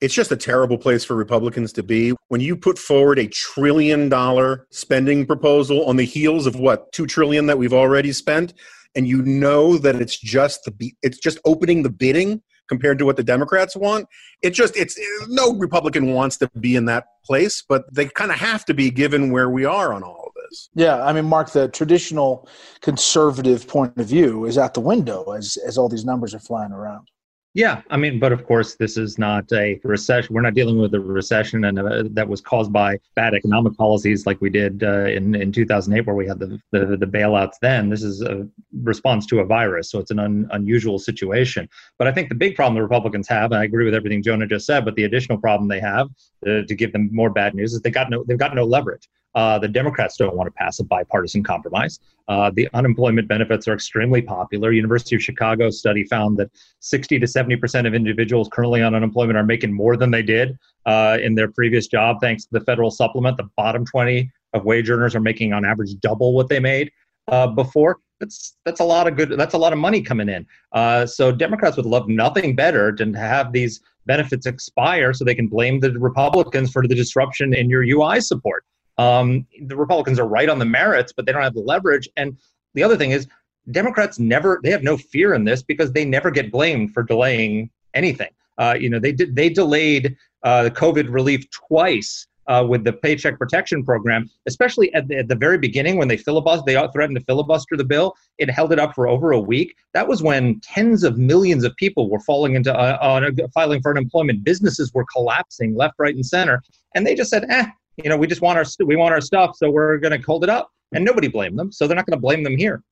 it's 0.00 0.14
just 0.14 0.32
a 0.32 0.36
terrible 0.36 0.78
place 0.78 1.04
for 1.04 1.14
Republicans 1.14 1.72
to 1.74 1.82
be. 1.82 2.14
When 2.28 2.40
you 2.40 2.56
put 2.56 2.78
forward 2.78 3.18
a 3.18 3.28
trillion 3.28 4.08
dollar 4.08 4.66
spending 4.70 5.26
proposal 5.26 5.84
on 5.84 5.96
the 5.96 6.04
heels 6.04 6.46
of 6.46 6.56
what, 6.56 6.90
2 6.92 7.06
trillion 7.06 7.46
that 7.46 7.58
we've 7.58 7.74
already 7.74 8.12
spent, 8.12 8.54
and 8.94 9.06
you 9.06 9.22
know 9.22 9.76
that 9.78 9.96
it's 9.96 10.18
just 10.18 10.64
the 10.64 10.94
it's 11.02 11.18
just 11.18 11.38
opening 11.44 11.82
the 11.82 11.90
bidding 11.90 12.42
compared 12.68 12.98
to 12.98 13.04
what 13.04 13.16
the 13.16 13.22
Democrats 13.22 13.76
want. 13.76 14.06
It 14.42 14.50
just 14.50 14.76
it's 14.76 14.98
no 15.28 15.54
Republican 15.54 16.12
wants 16.12 16.38
to 16.38 16.50
be 16.58 16.76
in 16.76 16.86
that 16.86 17.04
place, 17.24 17.62
but 17.68 17.84
they 17.92 18.06
kind 18.06 18.30
of 18.30 18.38
have 18.38 18.64
to 18.64 18.74
be 18.74 18.90
given 18.90 19.30
where 19.30 19.50
we 19.50 19.64
are 19.64 19.92
on 19.92 20.02
all 20.02 20.19
this. 20.50 20.68
Yeah, 20.74 21.02
I 21.04 21.12
mean, 21.12 21.24
Marc, 21.24 21.50
the 21.52 21.68
traditional 21.68 22.48
conservative 22.80 23.66
point 23.66 23.96
of 23.96 24.06
view 24.06 24.44
is 24.44 24.58
out 24.58 24.74
the 24.74 24.80
window 24.80 25.32
as 25.32 25.56
as 25.66 25.78
all 25.78 25.88
these 25.88 26.04
numbers 26.04 26.34
are 26.34 26.40
flying 26.40 26.72
around. 26.72 27.08
Yeah, 27.52 27.82
I 27.90 27.96
mean, 27.96 28.20
but 28.20 28.30
of 28.30 28.46
course, 28.46 28.76
this 28.76 28.96
is 28.96 29.18
not 29.18 29.52
a 29.52 29.80
recession. 29.82 30.32
We're 30.32 30.40
not 30.40 30.54
dealing 30.54 30.78
with 30.78 30.94
a 30.94 31.00
recession, 31.00 31.64
and 31.64 31.80
uh, 31.80 32.04
that 32.12 32.28
was 32.28 32.40
caused 32.40 32.72
by 32.72 32.98
bad 33.16 33.34
economic 33.34 33.76
policies, 33.76 34.24
like 34.24 34.40
we 34.40 34.50
did 34.50 34.84
uh, 34.84 35.06
in 35.06 35.34
in 35.34 35.50
2008, 35.50 36.06
where 36.06 36.14
we 36.14 36.28
had 36.28 36.38
the, 36.38 36.60
the, 36.70 36.96
the 36.96 37.06
bailouts. 37.06 37.54
Then 37.60 37.88
this 37.88 38.04
is 38.04 38.22
a 38.22 38.46
response 38.84 39.26
to 39.26 39.40
a 39.40 39.44
virus, 39.44 39.90
so 39.90 39.98
it's 39.98 40.12
an 40.12 40.20
un, 40.20 40.48
unusual 40.52 41.00
situation. 41.00 41.68
But 41.98 42.06
I 42.06 42.12
think 42.12 42.28
the 42.28 42.36
big 42.36 42.54
problem 42.54 42.76
the 42.76 42.82
Republicans 42.82 43.26
have, 43.26 43.50
and 43.50 43.60
I 43.60 43.64
agree 43.64 43.84
with 43.84 43.94
everything 43.94 44.22
Jonah 44.22 44.46
just 44.46 44.64
said, 44.64 44.84
but 44.84 44.94
the 44.94 45.04
additional 45.04 45.38
problem 45.38 45.68
they 45.68 45.80
have 45.80 46.06
uh, 46.46 46.62
to 46.68 46.74
give 46.76 46.92
them 46.92 47.10
more 47.12 47.30
bad 47.30 47.56
news 47.56 47.72
is 47.72 47.80
they 47.80 47.90
got 47.90 48.10
no 48.10 48.22
they've 48.28 48.38
got 48.38 48.54
no 48.54 48.64
leverage. 48.64 49.08
Uh, 49.34 49.58
the 49.58 49.68
Democrats 49.68 50.16
don't 50.16 50.34
want 50.34 50.46
to 50.46 50.52
pass 50.52 50.80
a 50.80 50.84
bipartisan 50.84 51.42
compromise. 51.42 52.00
Uh, 52.28 52.50
the 52.54 52.68
unemployment 52.74 53.28
benefits 53.28 53.68
are 53.68 53.74
extremely 53.74 54.20
popular. 54.22 54.72
University 54.72 55.16
of 55.16 55.22
Chicago 55.22 55.70
study 55.70 56.04
found 56.04 56.36
that 56.38 56.50
60 56.80 57.18
to 57.18 57.26
70 57.26 57.56
percent 57.56 57.86
of 57.86 57.94
individuals 57.94 58.48
currently 58.52 58.82
on 58.82 58.94
unemployment 58.94 59.36
are 59.36 59.44
making 59.44 59.72
more 59.72 59.96
than 59.96 60.10
they 60.10 60.22
did 60.22 60.58
uh, 60.86 61.18
in 61.22 61.34
their 61.34 61.50
previous 61.50 61.86
job, 61.86 62.18
thanks 62.20 62.44
to 62.44 62.50
the 62.52 62.60
federal 62.60 62.90
supplement. 62.90 63.36
The 63.36 63.48
bottom 63.56 63.84
20 63.84 64.30
of 64.52 64.64
wage 64.64 64.90
earners 64.90 65.14
are 65.14 65.20
making 65.20 65.52
on 65.52 65.64
average 65.64 65.94
double 66.00 66.34
what 66.34 66.48
they 66.48 66.60
made 66.60 66.90
uh, 67.28 67.46
before. 67.46 67.98
That's 68.18 68.56
that's 68.64 68.80
a 68.80 68.84
lot 68.84 69.06
of 69.06 69.16
good. 69.16 69.30
That's 69.30 69.54
a 69.54 69.58
lot 69.58 69.72
of 69.72 69.78
money 69.78 70.02
coming 70.02 70.28
in. 70.28 70.46
Uh, 70.72 71.06
so 71.06 71.32
Democrats 71.32 71.76
would 71.76 71.86
love 71.86 72.08
nothing 72.08 72.54
better 72.54 72.94
than 72.96 73.12
to 73.14 73.18
have 73.18 73.52
these 73.52 73.80
benefits 74.06 74.46
expire 74.46 75.12
so 75.12 75.24
they 75.24 75.34
can 75.34 75.46
blame 75.46 75.80
the 75.80 75.92
Republicans 75.98 76.70
for 76.70 76.86
the 76.86 76.94
disruption 76.94 77.54
in 77.54 77.70
your 77.70 77.82
UI 77.82 78.20
support. 78.20 78.64
Um, 79.00 79.46
the 79.62 79.76
Republicans 79.76 80.18
are 80.18 80.28
right 80.28 80.50
on 80.50 80.58
the 80.58 80.66
merits, 80.66 81.10
but 81.10 81.24
they 81.24 81.32
don't 81.32 81.42
have 81.42 81.54
the 81.54 81.60
leverage. 81.60 82.06
And 82.18 82.36
the 82.74 82.82
other 82.82 82.98
thing 82.98 83.12
is, 83.12 83.26
Democrats 83.70 84.18
never 84.18 84.60
they 84.62 84.70
have 84.70 84.82
no 84.82 84.96
fear 84.98 85.32
in 85.32 85.44
this 85.44 85.62
because 85.62 85.92
they 85.92 86.04
never 86.04 86.30
get 86.30 86.52
blamed 86.52 86.92
for 86.92 87.02
delaying 87.02 87.70
anything. 87.94 88.30
Uh, 88.58 88.76
you 88.78 88.90
know, 88.90 88.98
they 88.98 89.12
did 89.12 89.34
they 89.34 89.48
delayed 89.48 90.16
uh, 90.42 90.64
the 90.64 90.70
COVID 90.70 91.10
relief 91.10 91.50
twice 91.50 92.26
uh, 92.46 92.62
with 92.66 92.84
the 92.84 92.92
Paycheck 92.92 93.38
Protection 93.38 93.84
Program, 93.84 94.28
especially 94.46 94.92
at 94.92 95.08
the, 95.08 95.16
at 95.18 95.28
the 95.28 95.34
very 95.34 95.56
beginning 95.56 95.96
when 95.96 96.08
they 96.08 96.16
filibuster, 96.18 96.64
they 96.66 96.88
threatened 96.92 97.18
to 97.18 97.24
filibuster 97.24 97.76
the 97.76 97.84
bill. 97.84 98.14
It 98.36 98.50
held 98.50 98.72
it 98.72 98.78
up 98.78 98.94
for 98.94 99.08
over 99.08 99.30
a 99.32 99.40
week. 99.40 99.76
That 99.94 100.08
was 100.08 100.22
when 100.22 100.60
tens 100.60 101.04
of 101.04 101.16
millions 101.16 101.64
of 101.64 101.74
people 101.76 102.10
were 102.10 102.20
falling 102.20 102.54
into 102.54 102.76
uh, 102.76 102.98
on 103.00 103.34
filing 103.54 103.80
for 103.80 103.92
unemployment. 103.92 104.44
Businesses 104.44 104.92
were 104.92 105.06
collapsing 105.10 105.74
left, 105.74 105.94
right, 105.98 106.14
and 106.14 106.26
center, 106.26 106.62
and 106.94 107.06
they 107.06 107.14
just 107.14 107.30
said, 107.30 107.46
"Eh, 107.48 107.66
you 108.02 108.10
know, 108.10 108.16
we 108.16 108.26
just 108.26 108.40
want 108.40 108.58
our 108.58 108.64
we 108.84 108.96
want 108.96 109.12
our 109.12 109.20
stuff, 109.20 109.56
so 109.56 109.70
we're 109.70 109.98
going 109.98 110.18
to 110.18 110.26
hold 110.26 110.44
it 110.44 110.50
up, 110.50 110.70
and 110.92 111.04
nobody 111.04 111.28
blamed 111.28 111.58
them, 111.58 111.72
so 111.72 111.86
they're 111.86 111.96
not 111.96 112.06
going 112.06 112.16
to 112.16 112.20
blame 112.20 112.42
them 112.42 112.56
here. 112.56 112.82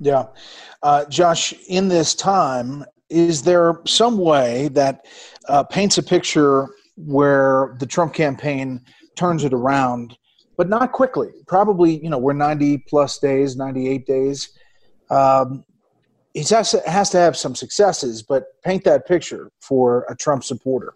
Yeah, 0.00 0.26
uh, 0.82 1.04
Josh, 1.06 1.54
in 1.68 1.88
this 1.88 2.14
time, 2.14 2.84
is 3.08 3.42
there 3.42 3.80
some 3.86 4.18
way 4.18 4.68
that 4.68 5.06
uh, 5.48 5.62
paints 5.64 5.98
a 5.98 6.02
picture 6.02 6.68
where 6.96 7.76
the 7.78 7.86
Trump 7.86 8.14
campaign 8.14 8.80
turns 9.16 9.44
it 9.44 9.52
around, 9.52 10.16
but 10.56 10.68
not 10.68 10.92
quickly? 10.92 11.30
Probably, 11.46 12.02
you 12.02 12.10
know, 12.10 12.18
we're 12.18 12.32
90 12.32 12.78
plus 12.88 13.18
days, 13.18 13.56
98 13.56 14.06
days. 14.06 14.50
Um, 15.10 15.64
he 16.34 16.40
has 16.40 16.72
to, 16.72 16.82
has 16.86 17.08
to 17.10 17.18
have 17.18 17.36
some 17.36 17.54
successes, 17.54 18.22
but 18.22 18.44
paint 18.62 18.84
that 18.84 19.06
picture 19.06 19.50
for 19.60 20.04
a 20.10 20.16
Trump 20.16 20.44
supporter. 20.44 20.94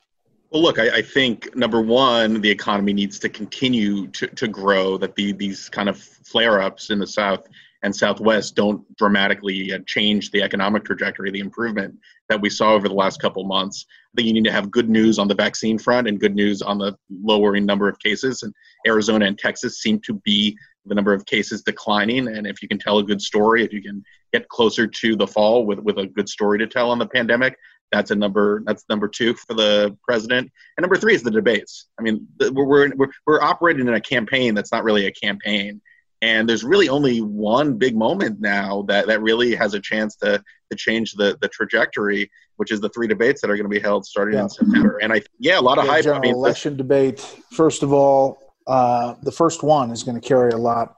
Well, 0.50 0.62
look, 0.62 0.80
I, 0.80 0.96
I, 0.96 1.02
think 1.02 1.54
number 1.54 1.80
one, 1.80 2.40
the 2.40 2.50
economy 2.50 2.92
needs 2.92 3.20
to 3.20 3.28
continue 3.28 4.08
to, 4.08 4.26
to 4.26 4.48
grow, 4.48 4.98
that 4.98 5.14
the, 5.14 5.30
these 5.32 5.68
kind 5.68 5.88
of 5.88 5.96
flare 5.96 6.60
ups 6.60 6.90
in 6.90 6.98
the 6.98 7.06
South 7.06 7.46
and 7.82 7.94
Southwest 7.94 8.56
don't 8.56 8.84
dramatically 8.96 9.72
uh, 9.72 9.78
change 9.86 10.32
the 10.32 10.42
economic 10.42 10.84
trajectory, 10.84 11.30
the 11.30 11.38
improvement 11.38 11.96
that 12.28 12.40
we 12.40 12.50
saw 12.50 12.72
over 12.72 12.88
the 12.88 12.94
last 12.94 13.22
couple 13.22 13.44
months. 13.44 13.86
I 13.88 14.16
think 14.16 14.26
you 14.26 14.34
need 14.34 14.44
to 14.44 14.52
have 14.52 14.72
good 14.72 14.90
news 14.90 15.20
on 15.20 15.28
the 15.28 15.34
vaccine 15.34 15.78
front 15.78 16.08
and 16.08 16.20
good 16.20 16.34
news 16.34 16.62
on 16.62 16.78
the 16.78 16.96
lowering 17.22 17.64
number 17.64 17.88
of 17.88 17.98
cases. 18.00 18.42
And 18.42 18.52
Arizona 18.86 19.26
and 19.26 19.38
Texas 19.38 19.80
seem 19.80 20.00
to 20.00 20.14
be 20.24 20.56
the 20.84 20.94
number 20.94 21.12
of 21.12 21.26
cases 21.26 21.62
declining. 21.62 22.26
And 22.26 22.46
if 22.46 22.60
you 22.60 22.68
can 22.68 22.78
tell 22.78 22.98
a 22.98 23.04
good 23.04 23.22
story, 23.22 23.64
if 23.64 23.72
you 23.72 23.82
can 23.82 24.02
get 24.32 24.48
closer 24.48 24.86
to 24.86 25.16
the 25.16 25.26
fall 25.26 25.64
with, 25.64 25.78
with 25.78 25.98
a 25.98 26.06
good 26.06 26.28
story 26.28 26.58
to 26.58 26.66
tell 26.66 26.90
on 26.90 26.98
the 26.98 27.06
pandemic, 27.06 27.56
that's 27.92 28.10
a 28.10 28.14
number. 28.14 28.62
That's 28.66 28.84
number 28.88 29.08
two 29.08 29.34
for 29.34 29.54
the 29.54 29.96
president. 30.02 30.50
And 30.76 30.82
number 30.82 30.96
three 30.96 31.14
is 31.14 31.22
the 31.22 31.30
debates. 31.30 31.86
I 31.98 32.02
mean, 32.02 32.26
we're 32.38 32.94
we're 32.94 33.08
we're, 33.26 33.42
operating 33.42 33.88
in 33.88 33.94
a 33.94 34.00
campaign 34.00 34.54
that's 34.54 34.72
not 34.72 34.84
really 34.84 35.06
a 35.06 35.12
campaign. 35.12 35.80
And 36.22 36.48
there's 36.48 36.64
really 36.64 36.88
only 36.88 37.20
one 37.20 37.78
big 37.78 37.96
moment 37.96 38.40
now 38.40 38.82
that, 38.88 39.06
that 39.06 39.22
really 39.22 39.54
has 39.54 39.72
a 39.72 39.80
chance 39.80 40.16
to, 40.16 40.42
to 40.70 40.76
change 40.76 41.14
the, 41.14 41.38
the 41.40 41.48
trajectory, 41.48 42.30
which 42.56 42.70
is 42.70 42.80
the 42.80 42.90
three 42.90 43.08
debates 43.08 43.40
that 43.40 43.50
are 43.50 43.56
going 43.56 43.68
to 43.68 43.74
be 43.74 43.80
held 43.80 44.04
starting 44.04 44.34
yeah. 44.34 44.42
in 44.42 44.50
September. 44.50 44.98
And 44.98 45.14
I, 45.14 45.22
yeah, 45.38 45.58
a 45.58 45.62
lot 45.62 45.78
of 45.78 45.86
yeah, 45.86 45.90
hype. 45.92 46.04
General 46.04 46.18
I 46.18 46.22
mean, 46.22 46.34
election 46.34 46.76
debate. 46.76 47.20
First 47.52 47.82
of 47.82 47.94
all, 47.94 48.54
uh, 48.66 49.14
the 49.22 49.32
first 49.32 49.62
one 49.62 49.90
is 49.90 50.02
going 50.02 50.20
to 50.20 50.26
carry 50.26 50.50
a 50.50 50.58
lot, 50.58 50.94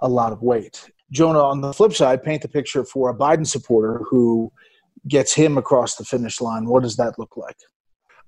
a 0.00 0.08
lot 0.08 0.32
of 0.32 0.42
weight. 0.42 0.90
Jonah, 1.10 1.40
on 1.40 1.62
the 1.62 1.72
flip 1.72 1.94
side, 1.94 2.22
paint 2.22 2.42
the 2.42 2.48
picture 2.48 2.84
for 2.84 3.08
a 3.08 3.14
Biden 3.14 3.46
supporter 3.46 4.04
who 4.10 4.52
gets 5.08 5.34
him 5.34 5.58
across 5.58 5.96
the 5.96 6.04
finish 6.04 6.40
line. 6.40 6.66
What 6.66 6.82
does 6.82 6.96
that 6.96 7.18
look 7.18 7.36
like? 7.36 7.56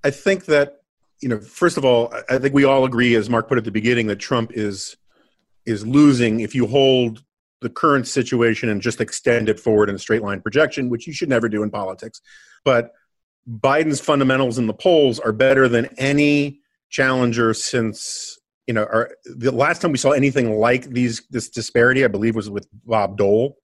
I 0.03 0.11
think 0.11 0.45
that 0.45 0.75
you 1.21 1.27
know, 1.27 1.39
first 1.39 1.75
of 1.75 1.83
all, 1.83 2.13
I 2.29 2.37
think 2.37 2.53
we 2.53 2.63
all 2.63 2.85
agree, 2.85 3.13
as 3.15 3.29
Marc 3.29 3.49
put 3.49 3.57
at 3.57 3.65
the 3.65 3.71
beginning, 3.71 4.07
that 4.07 4.17
Trump 4.17 4.51
is 4.53 4.95
is 5.65 5.85
losing 5.85 6.39
if 6.39 6.55
you 6.55 6.65
hold 6.65 7.23
the 7.61 7.69
current 7.69 8.07
situation 8.07 8.69
and 8.69 8.81
just 8.81 9.01
extend 9.01 9.49
it 9.49 9.59
forward 9.59 9.89
in 9.89 9.95
a 9.95 9.99
straight 9.99 10.21
line 10.21 10.41
projection, 10.41 10.89
which 10.89 11.05
you 11.05 11.11
should 11.11 11.27
never 11.27 11.49
do 11.49 11.61
in 11.61 11.69
politics. 11.69 12.21
But 12.63 12.91
Biden's 13.49 13.99
fundamentals 13.99 14.57
in 14.57 14.67
the 14.67 14.73
polls 14.73 15.19
are 15.19 15.33
better 15.33 15.67
than 15.67 15.87
any 15.97 16.61
challenger 16.89 17.53
since 17.53 18.39
you 18.65 18.73
know, 18.73 18.83
our, 18.83 19.09
the 19.25 19.51
last 19.51 19.81
time 19.81 19.91
we 19.91 19.97
saw 19.97 20.11
anything 20.11 20.59
like 20.59 20.85
these 20.91 21.23
this 21.31 21.49
disparity, 21.49 22.05
I 22.05 22.07
believe, 22.07 22.35
was 22.35 22.51
with 22.51 22.67
Bob 22.85 23.17
Dole. 23.17 23.57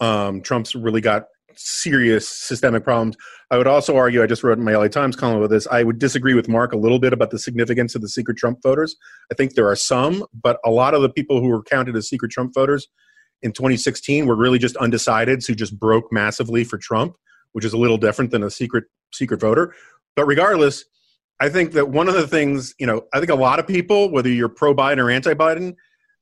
Um, 0.00 0.42
Trump's 0.42 0.74
really 0.74 1.00
got 1.00 1.26
serious 1.56 2.28
systemic 2.28 2.84
problems. 2.84 3.16
I 3.50 3.58
would 3.58 3.66
also 3.66 3.96
argue, 3.96 4.22
I 4.22 4.26
just 4.26 4.44
wrote 4.44 4.58
in 4.58 4.64
my 4.64 4.76
LA 4.76 4.88
Times 4.88 5.16
column 5.16 5.38
about 5.38 5.50
this, 5.50 5.66
I 5.66 5.82
would 5.82 5.98
disagree 5.98 6.34
with 6.34 6.48
Marc 6.48 6.72
a 6.72 6.76
little 6.76 6.98
bit 6.98 7.12
about 7.12 7.30
the 7.30 7.38
significance 7.38 7.94
of 7.94 8.02
the 8.02 8.08
secret 8.08 8.36
Trump 8.36 8.62
voters. 8.62 8.96
I 9.30 9.34
think 9.34 9.54
there 9.54 9.68
are 9.68 9.76
some, 9.76 10.24
but 10.32 10.58
a 10.64 10.70
lot 10.70 10.94
of 10.94 11.02
the 11.02 11.08
people 11.08 11.40
who 11.40 11.48
were 11.48 11.62
counted 11.62 11.96
as 11.96 12.08
secret 12.08 12.30
Trump 12.30 12.54
voters 12.54 12.88
in 13.42 13.52
2016 13.52 14.26
were 14.26 14.36
really 14.36 14.58
just 14.58 14.76
undecideds 14.76 15.46
who 15.46 15.54
just 15.54 15.78
broke 15.78 16.12
massively 16.12 16.64
for 16.64 16.78
Trump, 16.78 17.16
which 17.52 17.64
is 17.64 17.72
a 17.72 17.78
little 17.78 17.98
different 17.98 18.30
than 18.30 18.42
a 18.42 18.50
secret 18.50 18.84
secret 19.12 19.40
voter. 19.40 19.74
But 20.16 20.26
regardless, 20.26 20.84
I 21.40 21.48
think 21.48 21.72
that 21.72 21.88
one 21.88 22.08
of 22.08 22.14
the 22.14 22.28
things, 22.28 22.74
you 22.78 22.86
know, 22.86 23.02
I 23.12 23.18
think 23.18 23.30
a 23.30 23.34
lot 23.34 23.58
of 23.58 23.66
people, 23.66 24.10
whether 24.10 24.28
you're 24.28 24.48
pro 24.48 24.74
Biden 24.74 24.98
or 24.98 25.10
anti 25.10 25.34
Biden, 25.34 25.74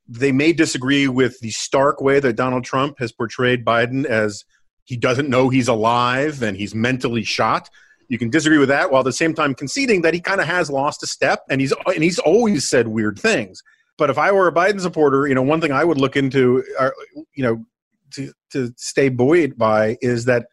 they 0.06 0.32
may 0.32 0.52
disagree 0.52 1.06
with 1.08 1.38
the 1.40 1.50
stark 1.50 2.00
way 2.00 2.20
that 2.20 2.34
Donald 2.34 2.64
Trump 2.64 2.98
has 2.98 3.12
portrayed 3.12 3.64
Biden 3.64 4.06
as 4.06 4.44
he 4.88 4.96
doesn't 4.96 5.28
know 5.28 5.50
he's 5.50 5.68
alive 5.68 6.42
and 6.42 6.56
he's 6.56 6.74
mentally 6.74 7.22
shot. 7.22 7.68
You 8.08 8.16
can 8.16 8.30
disagree 8.30 8.56
with 8.56 8.70
that 8.70 8.90
while 8.90 9.00
at 9.00 9.04
the 9.04 9.12
same 9.12 9.34
time 9.34 9.54
conceding 9.54 10.00
that 10.00 10.14
he 10.14 10.20
kind 10.20 10.40
of 10.40 10.46
has 10.46 10.70
lost 10.70 11.02
a 11.02 11.06
step 11.06 11.42
and 11.50 11.60
he's 11.60 11.74
and 11.86 12.02
he's 12.02 12.18
always 12.18 12.66
said 12.66 12.88
weird 12.88 13.18
things. 13.18 13.62
But 13.98 14.08
if 14.08 14.16
I 14.16 14.32
were 14.32 14.48
a 14.48 14.52
Biden 14.52 14.80
supporter, 14.80 15.26
you 15.26 15.34
know, 15.34 15.42
one 15.42 15.60
thing 15.60 15.72
I 15.72 15.84
would 15.84 15.98
look 15.98 16.16
into, 16.16 16.64
uh, 16.78 16.88
you 17.34 17.42
know, 17.42 17.66
to 18.14 18.32
to 18.52 18.72
stay 18.78 19.10
buoyed 19.10 19.58
by 19.58 19.98
is 20.00 20.24
that 20.24 20.46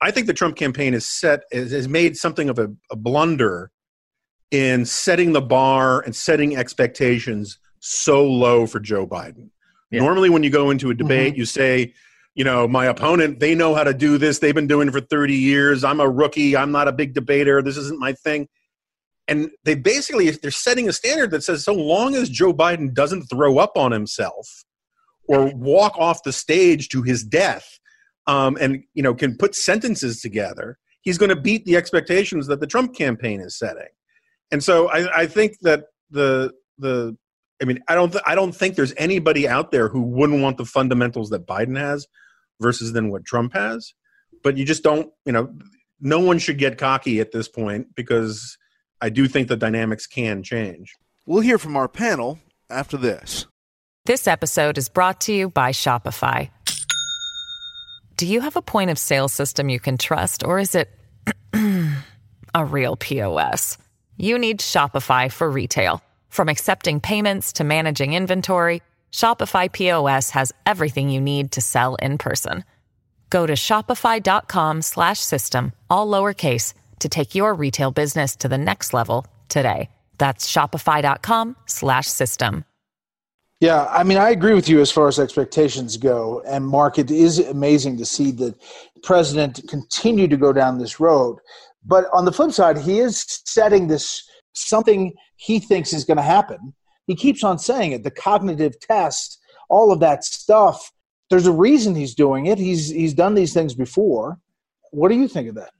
I 0.00 0.12
think 0.12 0.28
the 0.28 0.34
Trump 0.34 0.54
campaign 0.54 0.92
has 0.92 1.08
set 1.08 1.42
has 1.50 1.88
made 1.88 2.16
something 2.16 2.48
of 2.48 2.60
a, 2.60 2.68
a 2.92 2.96
blunder 2.96 3.72
in 4.52 4.86
setting 4.86 5.32
the 5.32 5.42
bar 5.42 6.00
and 6.02 6.14
setting 6.14 6.56
expectations 6.56 7.58
so 7.80 8.24
low 8.24 8.68
for 8.68 8.78
Joe 8.78 9.04
Biden. 9.04 9.50
Yeah. 9.90 9.98
Normally, 9.98 10.30
when 10.30 10.44
you 10.44 10.50
go 10.50 10.70
into 10.70 10.90
a 10.90 10.94
debate, 10.94 11.32
mm-hmm. 11.32 11.40
you 11.40 11.44
say, 11.44 11.92
you 12.34 12.44
know, 12.44 12.66
my 12.66 12.86
opponent, 12.86 13.40
they 13.40 13.54
know 13.54 13.74
how 13.74 13.84
to 13.84 13.94
do 13.94 14.18
this. 14.18 14.38
They've 14.38 14.54
been 14.54 14.66
doing 14.66 14.88
it 14.88 14.92
for 14.92 15.00
30 15.00 15.34
years. 15.34 15.84
I'm 15.84 16.00
a 16.00 16.08
rookie. 16.08 16.56
I'm 16.56 16.72
not 16.72 16.88
a 16.88 16.92
big 16.92 17.14
debater. 17.14 17.62
This 17.62 17.76
isn't 17.76 18.00
my 18.00 18.12
thing. 18.12 18.48
And 19.28 19.50
they 19.64 19.74
basically, 19.74 20.30
they're 20.30 20.50
setting 20.50 20.88
a 20.88 20.92
standard 20.92 21.30
that 21.30 21.44
says 21.44 21.64
so 21.64 21.72
long 21.72 22.14
as 22.14 22.28
Joe 22.28 22.52
Biden 22.52 22.92
doesn't 22.92 23.22
throw 23.22 23.58
up 23.58 23.76
on 23.76 23.92
himself 23.92 24.64
or 25.28 25.54
walk 25.54 25.96
off 25.96 26.22
the 26.24 26.32
stage 26.32 26.88
to 26.90 27.02
his 27.02 27.24
death 27.24 27.78
um, 28.26 28.58
and, 28.60 28.82
you 28.92 29.02
know, 29.02 29.14
can 29.14 29.36
put 29.36 29.54
sentences 29.54 30.20
together, 30.20 30.78
he's 31.02 31.16
going 31.16 31.30
to 31.30 31.40
beat 31.40 31.64
the 31.64 31.76
expectations 31.76 32.46
that 32.48 32.60
the 32.60 32.66
Trump 32.66 32.94
campaign 32.94 33.40
is 33.40 33.56
setting 33.58 33.88
and 34.54 34.62
so 34.62 34.88
I, 34.88 35.22
I 35.22 35.26
think 35.26 35.58
that 35.62 35.86
the 36.10 36.52
the 36.78 37.16
I 37.60 37.64
mean 37.64 37.80
I 37.88 37.94
don't 37.94 38.12
th- 38.12 38.24
I 38.26 38.36
don't 38.36 38.54
think 38.54 38.76
there's 38.76 38.94
anybody 38.96 39.48
out 39.48 39.72
there 39.72 39.88
who 39.88 40.02
wouldn't 40.02 40.42
want 40.42 40.58
the 40.58 40.64
fundamentals 40.64 41.30
that 41.30 41.44
Biden 41.44 41.76
has 41.76 42.06
versus 42.60 42.92
than 42.92 43.10
what 43.10 43.24
Trump 43.24 43.54
has. 43.54 43.92
But 44.42 44.56
you 44.56 44.64
just 44.64 44.82
don't 44.82 45.10
you 45.24 45.32
know 45.32 45.52
no 46.00 46.20
one 46.20 46.38
should 46.38 46.58
get 46.58 46.78
cocky 46.78 47.20
at 47.20 47.32
this 47.32 47.48
point 47.48 47.94
because 47.94 48.56
I 49.00 49.08
do 49.10 49.26
think 49.26 49.48
the 49.48 49.56
dynamics 49.56 50.06
can 50.06 50.42
change. 50.42 50.94
We'll 51.26 51.40
hear 51.40 51.58
from 51.58 51.76
our 51.76 51.88
panel 51.88 52.38
after 52.70 52.96
this. 52.96 53.46
This 54.06 54.26
episode 54.26 54.76
is 54.76 54.88
brought 54.88 55.22
to 55.22 55.32
you 55.32 55.48
by 55.48 55.72
Shopify. 55.72 56.50
Do 58.16 58.26
you 58.26 58.42
have 58.42 58.56
a 58.56 58.62
point 58.62 58.90
of 58.90 58.98
sale 58.98 59.28
system 59.28 59.68
you 59.68 59.80
can 59.80 59.96
trust, 59.96 60.44
or 60.44 60.58
is 60.58 60.74
it 60.74 60.90
a 62.54 62.64
real 62.64 62.96
POS? 62.96 63.78
you 64.16 64.38
need 64.38 64.60
Shopify 64.60 65.30
for 65.30 65.50
retail. 65.50 66.02
From 66.28 66.48
accepting 66.48 67.00
payments 67.00 67.52
to 67.54 67.64
managing 67.64 68.14
inventory, 68.14 68.82
Shopify 69.14 69.70
POS 69.70 70.30
has 70.30 70.52
everything 70.66 71.08
you 71.08 71.20
need 71.20 71.52
to 71.52 71.60
sell 71.60 71.94
in 71.96 72.16
person. 72.18 72.64
Go 73.30 73.46
to 73.46 73.52
shopify.com/system 73.52 75.72
all 75.88 76.08
lowercase 76.08 76.74
to 76.98 77.08
take 77.08 77.36
your 77.36 77.54
retail 77.54 77.92
business 77.92 78.34
to 78.34 78.48
the 78.48 78.58
next 78.58 78.92
level 78.92 79.24
today. 79.48 79.88
That's 80.18 80.50
shopify.com/system. 80.50 82.64
Yeah, 83.60 83.86
I 83.88 84.02
mean, 84.02 84.18
I 84.18 84.30
agree 84.30 84.54
with 84.54 84.68
you 84.68 84.80
as 84.80 84.90
far 84.90 85.06
as 85.06 85.20
expectations 85.20 85.96
go. 85.96 86.42
And 86.44 86.66
Marc, 86.66 86.98
it 86.98 87.12
is 87.12 87.38
amazing 87.38 87.98
to 87.98 88.04
see 88.04 88.32
the 88.32 88.56
president 89.04 89.60
continue 89.68 90.26
to 90.26 90.36
go 90.36 90.52
down 90.52 90.78
this 90.78 90.98
road. 90.98 91.38
But 91.84 92.06
on 92.12 92.24
the 92.24 92.32
flip 92.32 92.50
side, 92.50 92.78
he 92.78 92.98
is 92.98 93.24
setting 93.44 93.86
this 93.86 94.24
something 94.54 95.12
he 95.36 95.60
thinks 95.60 95.92
is 95.92 96.04
going 96.04 96.16
to 96.16 96.24
happen. 96.24 96.74
He 97.06 97.14
keeps 97.14 97.44
on 97.44 97.58
saying 97.58 97.92
it 97.92 98.02
the 98.02 98.10
cognitive 98.10 98.78
test, 98.80 99.40
all 99.68 99.92
of 99.92 100.00
that 100.00 100.24
stuff. 100.24 100.92
There's 101.30 101.46
a 101.46 101.52
reason 101.52 101.94
he's 101.94 102.14
doing 102.14 102.46
it. 102.46 102.58
He's, 102.58 102.88
he's 102.90 103.14
done 103.14 103.34
these 103.34 103.52
things 103.52 103.74
before. 103.74 104.38
What 104.90 105.08
do 105.08 105.16
you 105.16 105.28
think 105.28 105.48
of 105.48 105.54
that? 105.56 105.72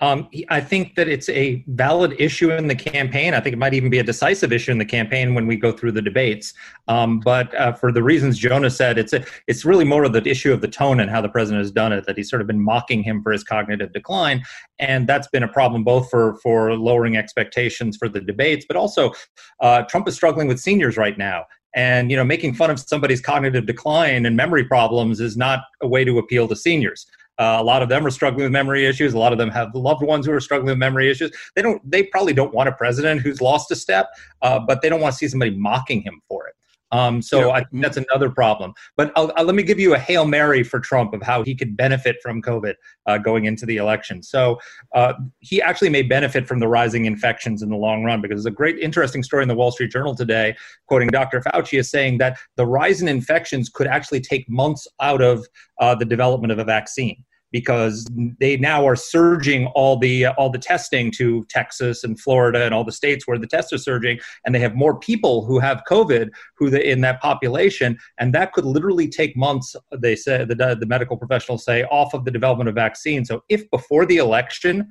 Um, 0.00 0.28
I 0.48 0.60
think 0.60 0.94
that 0.94 1.08
it's 1.08 1.28
a 1.28 1.62
valid 1.68 2.14
issue 2.18 2.50
in 2.50 2.68
the 2.68 2.74
campaign. 2.74 3.34
I 3.34 3.40
think 3.40 3.52
it 3.52 3.58
might 3.58 3.74
even 3.74 3.90
be 3.90 3.98
a 3.98 4.02
decisive 4.02 4.52
issue 4.52 4.72
in 4.72 4.78
the 4.78 4.84
campaign 4.84 5.34
when 5.34 5.46
we 5.46 5.56
go 5.56 5.72
through 5.72 5.92
the 5.92 6.02
debates. 6.02 6.54
Um, 6.88 7.20
but 7.20 7.54
uh, 7.54 7.72
for 7.72 7.92
the 7.92 8.02
reasons 8.02 8.38
Jonah 8.38 8.70
said, 8.70 8.96
it's 8.96 9.12
a, 9.12 9.24
it's 9.46 9.64
really 9.64 9.84
more 9.84 10.04
of 10.04 10.12
the 10.12 10.26
issue 10.26 10.52
of 10.52 10.62
the 10.62 10.68
tone 10.68 11.00
and 11.00 11.10
how 11.10 11.20
the 11.20 11.28
president 11.28 11.62
has 11.62 11.70
done 11.70 11.92
it. 11.92 12.06
That 12.06 12.16
he's 12.16 12.30
sort 12.30 12.40
of 12.40 12.48
been 12.48 12.62
mocking 12.62 13.02
him 13.02 13.22
for 13.22 13.32
his 13.32 13.44
cognitive 13.44 13.92
decline, 13.92 14.42
and 14.78 15.06
that's 15.06 15.28
been 15.28 15.42
a 15.42 15.48
problem 15.48 15.84
both 15.84 16.08
for 16.08 16.36
for 16.42 16.74
lowering 16.74 17.16
expectations 17.16 17.96
for 17.96 18.08
the 18.08 18.20
debates, 18.20 18.64
but 18.66 18.76
also 18.76 19.12
uh, 19.60 19.82
Trump 19.82 20.08
is 20.08 20.14
struggling 20.14 20.48
with 20.48 20.58
seniors 20.58 20.96
right 20.96 21.18
now 21.18 21.44
and 21.74 22.10
you 22.10 22.16
know 22.16 22.24
making 22.24 22.54
fun 22.54 22.70
of 22.70 22.80
somebody's 22.80 23.20
cognitive 23.20 23.66
decline 23.66 24.26
and 24.26 24.36
memory 24.36 24.64
problems 24.64 25.20
is 25.20 25.36
not 25.36 25.60
a 25.82 25.86
way 25.86 26.04
to 26.04 26.18
appeal 26.18 26.48
to 26.48 26.56
seniors 26.56 27.06
uh, 27.40 27.56
a 27.58 27.64
lot 27.64 27.82
of 27.82 27.88
them 27.88 28.06
are 28.06 28.10
struggling 28.10 28.44
with 28.44 28.52
memory 28.52 28.84
issues. 28.84 29.14
A 29.14 29.18
lot 29.18 29.32
of 29.32 29.38
them 29.38 29.50
have 29.50 29.74
loved 29.74 30.02
ones 30.02 30.26
who 30.26 30.32
are 30.32 30.40
struggling 30.40 30.68
with 30.68 30.78
memory 30.78 31.10
issues. 31.10 31.32
They 31.56 31.62
don't. 31.62 31.80
They 31.90 32.02
probably 32.02 32.34
don't 32.34 32.52
want 32.52 32.68
a 32.68 32.72
president 32.72 33.22
who's 33.22 33.40
lost 33.40 33.70
a 33.70 33.76
step, 33.76 34.08
uh, 34.42 34.60
but 34.60 34.82
they 34.82 34.90
don't 34.90 35.00
want 35.00 35.14
to 35.14 35.18
see 35.18 35.26
somebody 35.26 35.56
mocking 35.56 36.02
him 36.02 36.20
for 36.28 36.46
it. 36.46 36.54
Um, 36.92 37.22
so 37.22 37.46
yeah. 37.46 37.52
I 37.52 37.64
think 37.64 37.82
that's 37.82 37.96
another 37.96 38.30
problem. 38.30 38.74
But 38.96 39.12
I'll, 39.14 39.32
I'll, 39.36 39.44
let 39.44 39.54
me 39.54 39.62
give 39.62 39.78
you 39.78 39.94
a 39.94 39.98
hail 39.98 40.24
mary 40.24 40.62
for 40.62 40.80
Trump 40.80 41.14
of 41.14 41.22
how 41.22 41.44
he 41.44 41.54
could 41.54 41.76
benefit 41.76 42.16
from 42.22 42.42
COVID 42.42 42.74
uh, 43.06 43.18
going 43.18 43.44
into 43.44 43.64
the 43.64 43.76
election. 43.76 44.22
So 44.22 44.58
uh, 44.94 45.14
he 45.38 45.62
actually 45.62 45.90
may 45.90 46.02
benefit 46.02 46.48
from 46.48 46.58
the 46.58 46.68
rising 46.68 47.04
infections 47.04 47.62
in 47.62 47.70
the 47.70 47.76
long 47.76 48.04
run 48.04 48.20
because 48.20 48.38
there's 48.38 48.52
a 48.52 48.56
great, 48.56 48.78
interesting 48.78 49.22
story 49.22 49.42
in 49.42 49.48
the 49.48 49.54
Wall 49.54 49.70
Street 49.70 49.92
Journal 49.92 50.16
today, 50.16 50.56
quoting 50.88 51.08
Dr. 51.08 51.40
Fauci, 51.40 51.78
is 51.78 51.88
saying 51.88 52.18
that 52.18 52.38
the 52.56 52.66
rise 52.66 53.00
in 53.00 53.08
infections 53.08 53.68
could 53.68 53.86
actually 53.86 54.20
take 54.20 54.48
months 54.48 54.88
out 55.00 55.22
of 55.22 55.46
uh, 55.78 55.94
the 55.94 56.04
development 56.04 56.52
of 56.52 56.58
a 56.58 56.64
vaccine. 56.64 57.24
Because 57.52 58.06
they 58.38 58.56
now 58.56 58.86
are 58.86 58.96
surging 58.96 59.66
all 59.68 59.96
the 59.96 60.26
uh, 60.26 60.32
all 60.38 60.50
the 60.50 60.58
testing 60.58 61.10
to 61.12 61.44
Texas 61.48 62.04
and 62.04 62.18
Florida 62.18 62.64
and 62.64 62.74
all 62.74 62.84
the 62.84 62.92
states 62.92 63.26
where 63.26 63.38
the 63.38 63.46
tests 63.46 63.72
are 63.72 63.78
surging, 63.78 64.18
and 64.44 64.54
they 64.54 64.60
have 64.60 64.74
more 64.74 64.98
people 64.98 65.44
who 65.44 65.58
have 65.58 65.82
COVID 65.88 66.30
who 66.56 66.70
the, 66.70 66.88
in 66.88 67.00
that 67.00 67.20
population, 67.20 67.98
and 68.18 68.34
that 68.34 68.52
could 68.52 68.64
literally 68.64 69.08
take 69.08 69.36
months. 69.36 69.74
They 69.98 70.16
say 70.16 70.44
the 70.44 70.76
the 70.78 70.86
medical 70.86 71.16
professionals 71.16 71.64
say 71.64 71.84
off 71.84 72.14
of 72.14 72.24
the 72.24 72.30
development 72.30 72.68
of 72.68 72.74
vaccine. 72.74 73.24
So 73.24 73.42
if 73.48 73.68
before 73.70 74.06
the 74.06 74.18
election 74.18 74.88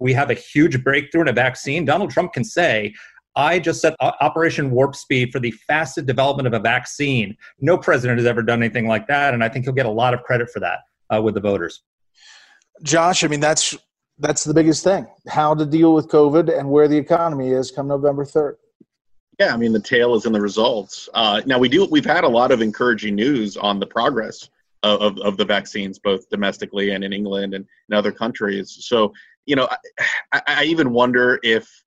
we 0.00 0.12
have 0.14 0.30
a 0.30 0.34
huge 0.34 0.82
breakthrough 0.82 1.22
in 1.22 1.28
a 1.28 1.32
vaccine, 1.32 1.84
Donald 1.84 2.10
Trump 2.10 2.32
can 2.32 2.42
say, 2.42 2.94
I 3.36 3.60
just 3.60 3.80
set 3.80 3.94
Operation 4.00 4.70
Warp 4.72 4.96
Speed 4.96 5.30
for 5.30 5.38
the 5.38 5.52
fastest 5.52 6.06
development 6.06 6.48
of 6.48 6.54
a 6.54 6.58
vaccine. 6.58 7.36
No 7.60 7.78
president 7.78 8.18
has 8.18 8.26
ever 8.26 8.42
done 8.42 8.60
anything 8.62 8.88
like 8.88 9.06
that, 9.06 9.34
and 9.34 9.44
I 9.44 9.48
think 9.48 9.64
he'll 9.64 9.74
get 9.74 9.86
a 9.86 9.90
lot 9.90 10.14
of 10.14 10.22
credit 10.24 10.50
for 10.50 10.58
that 10.60 10.80
uh, 11.14 11.22
with 11.22 11.34
the 11.34 11.40
voters. 11.40 11.82
Josh, 12.82 13.24
I 13.24 13.28
mean 13.28 13.40
that's 13.40 13.76
that's 14.18 14.44
the 14.44 14.54
biggest 14.54 14.84
thing: 14.84 15.06
how 15.28 15.54
to 15.54 15.66
deal 15.66 15.94
with 15.94 16.08
COVID 16.08 16.56
and 16.56 16.70
where 16.70 16.88
the 16.88 16.96
economy 16.96 17.50
is 17.50 17.70
come 17.70 17.88
November 17.88 18.24
third. 18.24 18.56
Yeah, 19.38 19.54
I 19.54 19.56
mean 19.56 19.72
the 19.72 19.80
tail 19.80 20.14
is 20.14 20.26
in 20.26 20.32
the 20.32 20.40
results. 20.40 21.08
Uh, 21.14 21.42
now 21.46 21.58
we 21.58 21.68
do 21.68 21.86
we've 21.86 22.04
had 22.04 22.24
a 22.24 22.28
lot 22.28 22.52
of 22.52 22.60
encouraging 22.60 23.14
news 23.14 23.56
on 23.56 23.80
the 23.80 23.86
progress 23.86 24.50
of, 24.82 25.00
of, 25.00 25.18
of, 25.18 25.36
the 25.36 25.44
vaccines, 25.44 25.98
both 25.98 26.28
domestically 26.30 26.90
and 26.90 27.04
in 27.04 27.12
England 27.12 27.54
and 27.54 27.66
in 27.88 27.94
other 27.94 28.12
countries. 28.12 28.78
So 28.80 29.12
you 29.46 29.56
know, 29.56 29.68
I, 30.32 30.42
I 30.46 30.64
even 30.64 30.92
wonder 30.92 31.40
if 31.42 31.82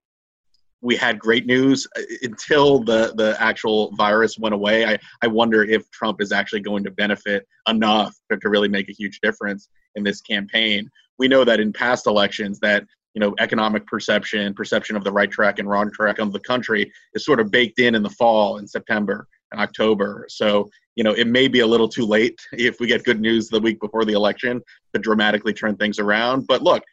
we 0.83 0.97
had 0.97 1.17
great 1.17 1.45
news 1.47 1.87
uh, 1.97 2.01
until 2.21 2.79
the 2.79 3.13
the 3.15 3.35
actual 3.39 3.91
virus 3.95 4.37
went 4.37 4.53
away. 4.53 4.85
I, 4.85 4.99
I 5.21 5.27
wonder 5.27 5.63
if 5.63 5.89
Trump 5.89 6.21
is 6.21 6.31
actually 6.31 6.59
going 6.59 6.83
to 6.83 6.91
benefit 6.91 7.47
enough 7.67 8.13
to, 8.29 8.37
to 8.37 8.49
really 8.49 8.67
make 8.67 8.89
a 8.89 8.93
huge 8.93 9.19
difference 9.21 9.69
in 9.95 10.03
this 10.03 10.21
campaign. 10.21 10.89
We 11.17 11.27
know 11.27 11.45
that 11.45 11.59
in 11.59 11.73
past 11.73 12.05
elections 12.05 12.59
that 12.59 12.85
you 13.15 13.21
know 13.21 13.33
economic 13.39 13.87
perception, 13.87 14.53
perception 14.53 14.95
of 14.95 15.03
the 15.03 15.11
right 15.11 15.31
track 15.31 15.57
and 15.57 15.69
wrong 15.69 15.89
track 15.91 16.19
of 16.19 16.33
the 16.33 16.39
country 16.41 16.91
is 17.13 17.25
sort 17.25 17.39
of 17.39 17.49
baked 17.49 17.79
in 17.79 17.95
in 17.95 18.03
the 18.03 18.09
fall 18.09 18.57
in 18.57 18.67
September 18.67 19.27
and 19.51 19.61
October. 19.61 20.25
So 20.29 20.69
you 20.95 21.03
know 21.05 21.13
it 21.13 21.27
may 21.27 21.47
be 21.47 21.61
a 21.61 21.67
little 21.67 21.87
too 21.87 22.05
late 22.05 22.39
if 22.51 22.79
we 22.81 22.87
get 22.87 23.05
good 23.05 23.21
news 23.21 23.47
the 23.47 23.59
week 23.59 23.79
before 23.79 24.03
the 24.03 24.13
election 24.13 24.61
to 24.93 24.99
dramatically 24.99 25.53
turn 25.53 25.77
things 25.77 25.97
around. 25.97 26.45
But 26.45 26.61
look, 26.61 26.83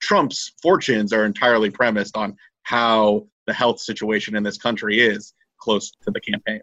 Trump's 0.00 0.52
fortunes 0.62 1.12
are 1.12 1.26
entirely 1.26 1.70
premised 1.70 2.16
on 2.16 2.36
how 2.66 3.24
the 3.46 3.52
health 3.52 3.78
situation 3.78 4.34
in 4.34 4.42
this 4.42 4.58
country 4.58 4.98
is 5.00 5.32
close 5.60 5.92
to 6.02 6.10
the 6.10 6.20
campaign. 6.20 6.60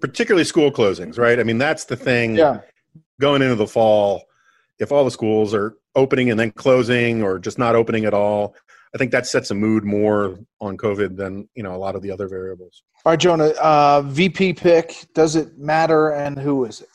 Particularly 0.00 0.42
school 0.42 0.72
closings, 0.72 1.16
right? 1.16 1.38
I 1.38 1.44
mean, 1.44 1.58
that's 1.58 1.84
the 1.84 1.94
thing. 1.94 2.34
Yeah. 2.34 2.60
Going 3.20 3.40
into 3.40 3.54
the 3.54 3.66
fall, 3.66 4.24
if 4.80 4.90
all 4.90 5.04
the 5.04 5.12
schools 5.12 5.54
are 5.54 5.76
opening 5.94 6.30
and 6.30 6.40
then 6.40 6.50
closing 6.50 7.22
or 7.22 7.38
just 7.38 7.56
not 7.56 7.76
opening 7.76 8.04
at 8.04 8.12
all, 8.12 8.56
I 8.92 8.98
think 8.98 9.12
that 9.12 9.28
sets 9.28 9.52
a 9.52 9.54
mood 9.54 9.84
more 9.84 10.40
on 10.60 10.76
COVID 10.76 11.16
than 11.16 11.48
you 11.54 11.62
know 11.62 11.74
a 11.74 11.78
lot 11.78 11.94
of 11.94 12.02
the 12.02 12.10
other 12.10 12.26
variables. 12.26 12.82
All 13.04 13.12
right, 13.12 13.20
Jonah, 13.20 13.50
uh, 13.60 14.02
VP 14.06 14.54
pick. 14.54 15.06
Does 15.14 15.36
it 15.36 15.56
matter, 15.56 16.10
and 16.10 16.36
who 16.36 16.64
is 16.64 16.80
it? 16.80 16.88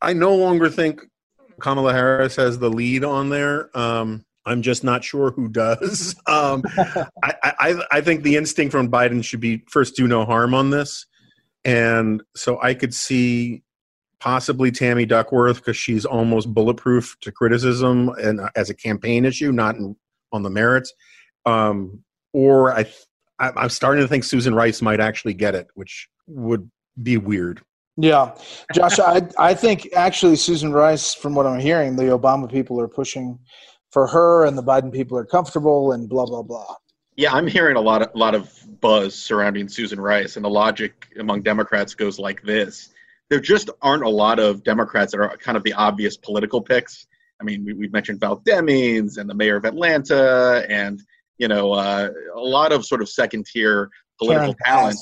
I 0.00 0.14
no 0.14 0.34
longer 0.34 0.70
think 0.70 1.02
Kamala 1.60 1.92
Harris 1.92 2.36
has 2.36 2.58
the 2.58 2.70
lead 2.70 3.04
on 3.04 3.28
there. 3.28 3.76
Um, 3.76 4.24
I'm 4.46 4.62
just 4.62 4.84
not 4.84 5.04
sure 5.04 5.30
who 5.30 5.48
does. 5.48 6.14
Um, 6.26 6.62
I, 7.22 7.34
I, 7.42 7.82
I 7.92 8.00
think 8.00 8.22
the 8.22 8.36
instinct 8.36 8.72
from 8.72 8.90
Biden 8.90 9.22
should 9.22 9.40
be 9.40 9.62
first 9.68 9.94
do 9.94 10.08
no 10.08 10.24
harm 10.24 10.54
on 10.54 10.70
this, 10.70 11.06
and 11.64 12.22
so 12.34 12.60
I 12.60 12.74
could 12.74 12.94
see 12.94 13.62
possibly 14.20 14.70
Tammy 14.70 15.04
Duckworth 15.04 15.58
because 15.58 15.76
she's 15.76 16.06
almost 16.06 16.52
bulletproof 16.52 17.14
to 17.20 17.30
criticism 17.30 18.08
and 18.22 18.40
uh, 18.40 18.48
as 18.56 18.70
a 18.70 18.74
campaign 18.74 19.26
issue, 19.26 19.52
not 19.52 19.76
in, 19.76 19.94
on 20.32 20.42
the 20.42 20.50
merits. 20.50 20.94
Um, 21.44 22.02
or 22.32 22.72
I, 22.72 22.86
I, 23.38 23.52
I'm 23.54 23.68
starting 23.68 24.02
to 24.02 24.08
think 24.08 24.24
Susan 24.24 24.54
Rice 24.54 24.80
might 24.80 25.00
actually 25.00 25.34
get 25.34 25.54
it, 25.54 25.68
which 25.74 26.08
would 26.26 26.70
be 27.02 27.18
weird. 27.18 27.60
Yeah, 27.96 28.34
Josh, 28.74 28.98
I 28.98 29.28
I 29.38 29.54
think 29.54 29.88
actually 29.94 30.36
Susan 30.36 30.72
Rice, 30.72 31.14
from 31.14 31.34
what 31.34 31.46
I'm 31.46 31.60
hearing, 31.60 31.94
the 31.94 32.04
Obama 32.04 32.50
people 32.50 32.80
are 32.80 32.88
pushing 32.88 33.38
for 33.94 34.08
her 34.08 34.44
and 34.44 34.58
the 34.58 34.62
Biden 34.62 34.92
people 34.92 35.16
are 35.16 35.24
comfortable 35.24 35.92
and 35.92 36.08
blah 36.08 36.26
blah 36.26 36.42
blah. 36.42 36.74
Yeah, 37.16 37.32
I'm 37.32 37.46
hearing 37.46 37.76
a 37.76 37.80
lot 37.80 38.02
of 38.02 38.10
a 38.12 38.18
lot 38.18 38.34
of 38.34 38.52
buzz 38.80 39.14
surrounding 39.14 39.68
Susan 39.68 40.00
Rice, 40.00 40.34
and 40.34 40.44
the 40.44 40.50
logic 40.50 41.06
among 41.18 41.42
Democrats 41.42 41.94
goes 41.94 42.18
like 42.18 42.42
this: 42.42 42.90
there 43.30 43.38
just 43.38 43.70
aren't 43.80 44.02
a 44.02 44.08
lot 44.08 44.40
of 44.40 44.64
Democrats 44.64 45.12
that 45.12 45.20
are 45.20 45.36
kind 45.36 45.56
of 45.56 45.62
the 45.62 45.72
obvious 45.74 46.16
political 46.16 46.60
picks. 46.60 47.06
I 47.40 47.44
mean, 47.44 47.64
we, 47.64 47.72
we 47.72 47.88
mentioned 47.88 48.18
Val 48.18 48.40
Demings 48.40 49.16
and 49.16 49.30
the 49.30 49.34
mayor 49.34 49.56
of 49.56 49.64
Atlanta, 49.64 50.66
and 50.68 51.00
you 51.38 51.46
know, 51.46 51.72
uh, 51.72 52.10
a 52.34 52.40
lot 52.40 52.72
of 52.72 52.84
sort 52.84 53.00
of 53.00 53.08
second 53.08 53.46
tier 53.46 53.90
political 54.18 54.56
talent. 54.64 54.98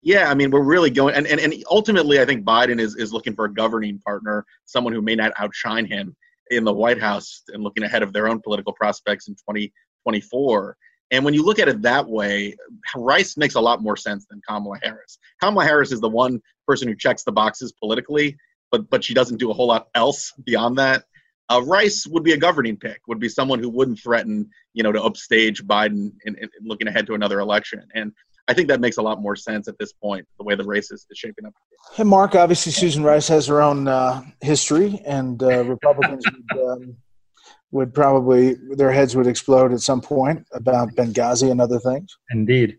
Yeah, 0.00 0.30
I 0.30 0.34
mean, 0.34 0.52
we're 0.52 0.62
really 0.62 0.90
going, 0.90 1.16
and, 1.16 1.26
and, 1.26 1.40
and 1.40 1.52
ultimately, 1.68 2.20
I 2.20 2.24
think 2.24 2.44
Biden 2.44 2.78
is, 2.78 2.94
is 2.94 3.12
looking 3.12 3.34
for 3.34 3.46
a 3.46 3.52
governing 3.52 3.98
partner, 3.98 4.46
someone 4.64 4.92
who 4.92 5.02
may 5.02 5.16
not 5.16 5.32
outshine 5.38 5.86
him 5.86 6.14
in 6.50 6.64
the 6.64 6.72
White 6.72 7.00
House 7.00 7.42
and 7.48 7.62
looking 7.62 7.84
ahead 7.84 8.02
of 8.02 8.12
their 8.12 8.28
own 8.28 8.40
political 8.40 8.72
prospects 8.72 9.28
in 9.28 9.34
2024. 9.34 10.76
And 11.10 11.24
when 11.24 11.34
you 11.34 11.44
look 11.44 11.58
at 11.58 11.68
it 11.68 11.82
that 11.82 12.06
way, 12.06 12.54
Rice 12.94 13.36
makes 13.36 13.54
a 13.54 13.60
lot 13.60 13.82
more 13.82 13.96
sense 13.96 14.26
than 14.26 14.40
Kamala 14.46 14.78
Harris. 14.82 15.18
Kamala 15.40 15.64
Harris 15.64 15.92
is 15.92 16.00
the 16.00 16.08
one 16.08 16.40
person 16.66 16.88
who 16.88 16.94
checks 16.94 17.24
the 17.24 17.32
boxes 17.32 17.72
politically, 17.72 18.36
but 18.70 18.90
but 18.90 19.02
she 19.02 19.14
doesn't 19.14 19.38
do 19.38 19.50
a 19.50 19.54
whole 19.54 19.68
lot 19.68 19.88
else 19.94 20.32
beyond 20.44 20.76
that. 20.78 21.04
Uh, 21.50 21.62
Rice 21.64 22.06
would 22.06 22.24
be 22.24 22.32
a 22.32 22.36
governing 22.36 22.76
pick, 22.76 23.00
would 23.08 23.18
be 23.18 23.28
someone 23.28 23.58
who 23.58 23.70
wouldn't 23.70 23.98
threaten, 23.98 24.50
you 24.74 24.82
know, 24.82 24.92
to 24.92 25.02
upstage 25.02 25.64
Biden 25.64 26.12
in, 26.26 26.34
in 26.36 26.50
looking 26.60 26.88
ahead 26.88 27.06
to 27.06 27.14
another 27.14 27.40
election. 27.40 27.82
And 27.94 28.12
I 28.48 28.54
think 28.54 28.68
that 28.68 28.80
makes 28.80 28.96
a 28.96 29.02
lot 29.02 29.20
more 29.20 29.36
sense 29.36 29.68
at 29.68 29.78
this 29.78 29.92
point, 29.92 30.26
the 30.38 30.44
way 30.44 30.54
the 30.54 30.64
race 30.64 30.90
is, 30.90 31.06
is 31.10 31.18
shaping 31.18 31.44
up. 31.44 31.52
Hey, 31.92 32.02
Marc, 32.04 32.34
obviously 32.34 32.72
Susan 32.72 33.04
Rice 33.04 33.28
has 33.28 33.46
her 33.46 33.60
own 33.60 33.86
uh, 33.86 34.22
history, 34.40 35.02
and 35.04 35.42
uh, 35.42 35.64
Republicans 35.64 36.24
would, 36.54 36.62
um, 36.62 36.96
would, 37.72 37.92
probably, 37.94 38.56
their 38.70 38.90
heads 38.90 39.14
would 39.14 39.26
explode 39.26 39.72
at 39.72 39.80
some 39.80 40.00
point 40.00 40.46
about 40.52 40.94
Benghazi 40.94 41.50
and 41.50 41.60
other 41.60 41.78
things. 41.78 42.16
Indeed. 42.30 42.78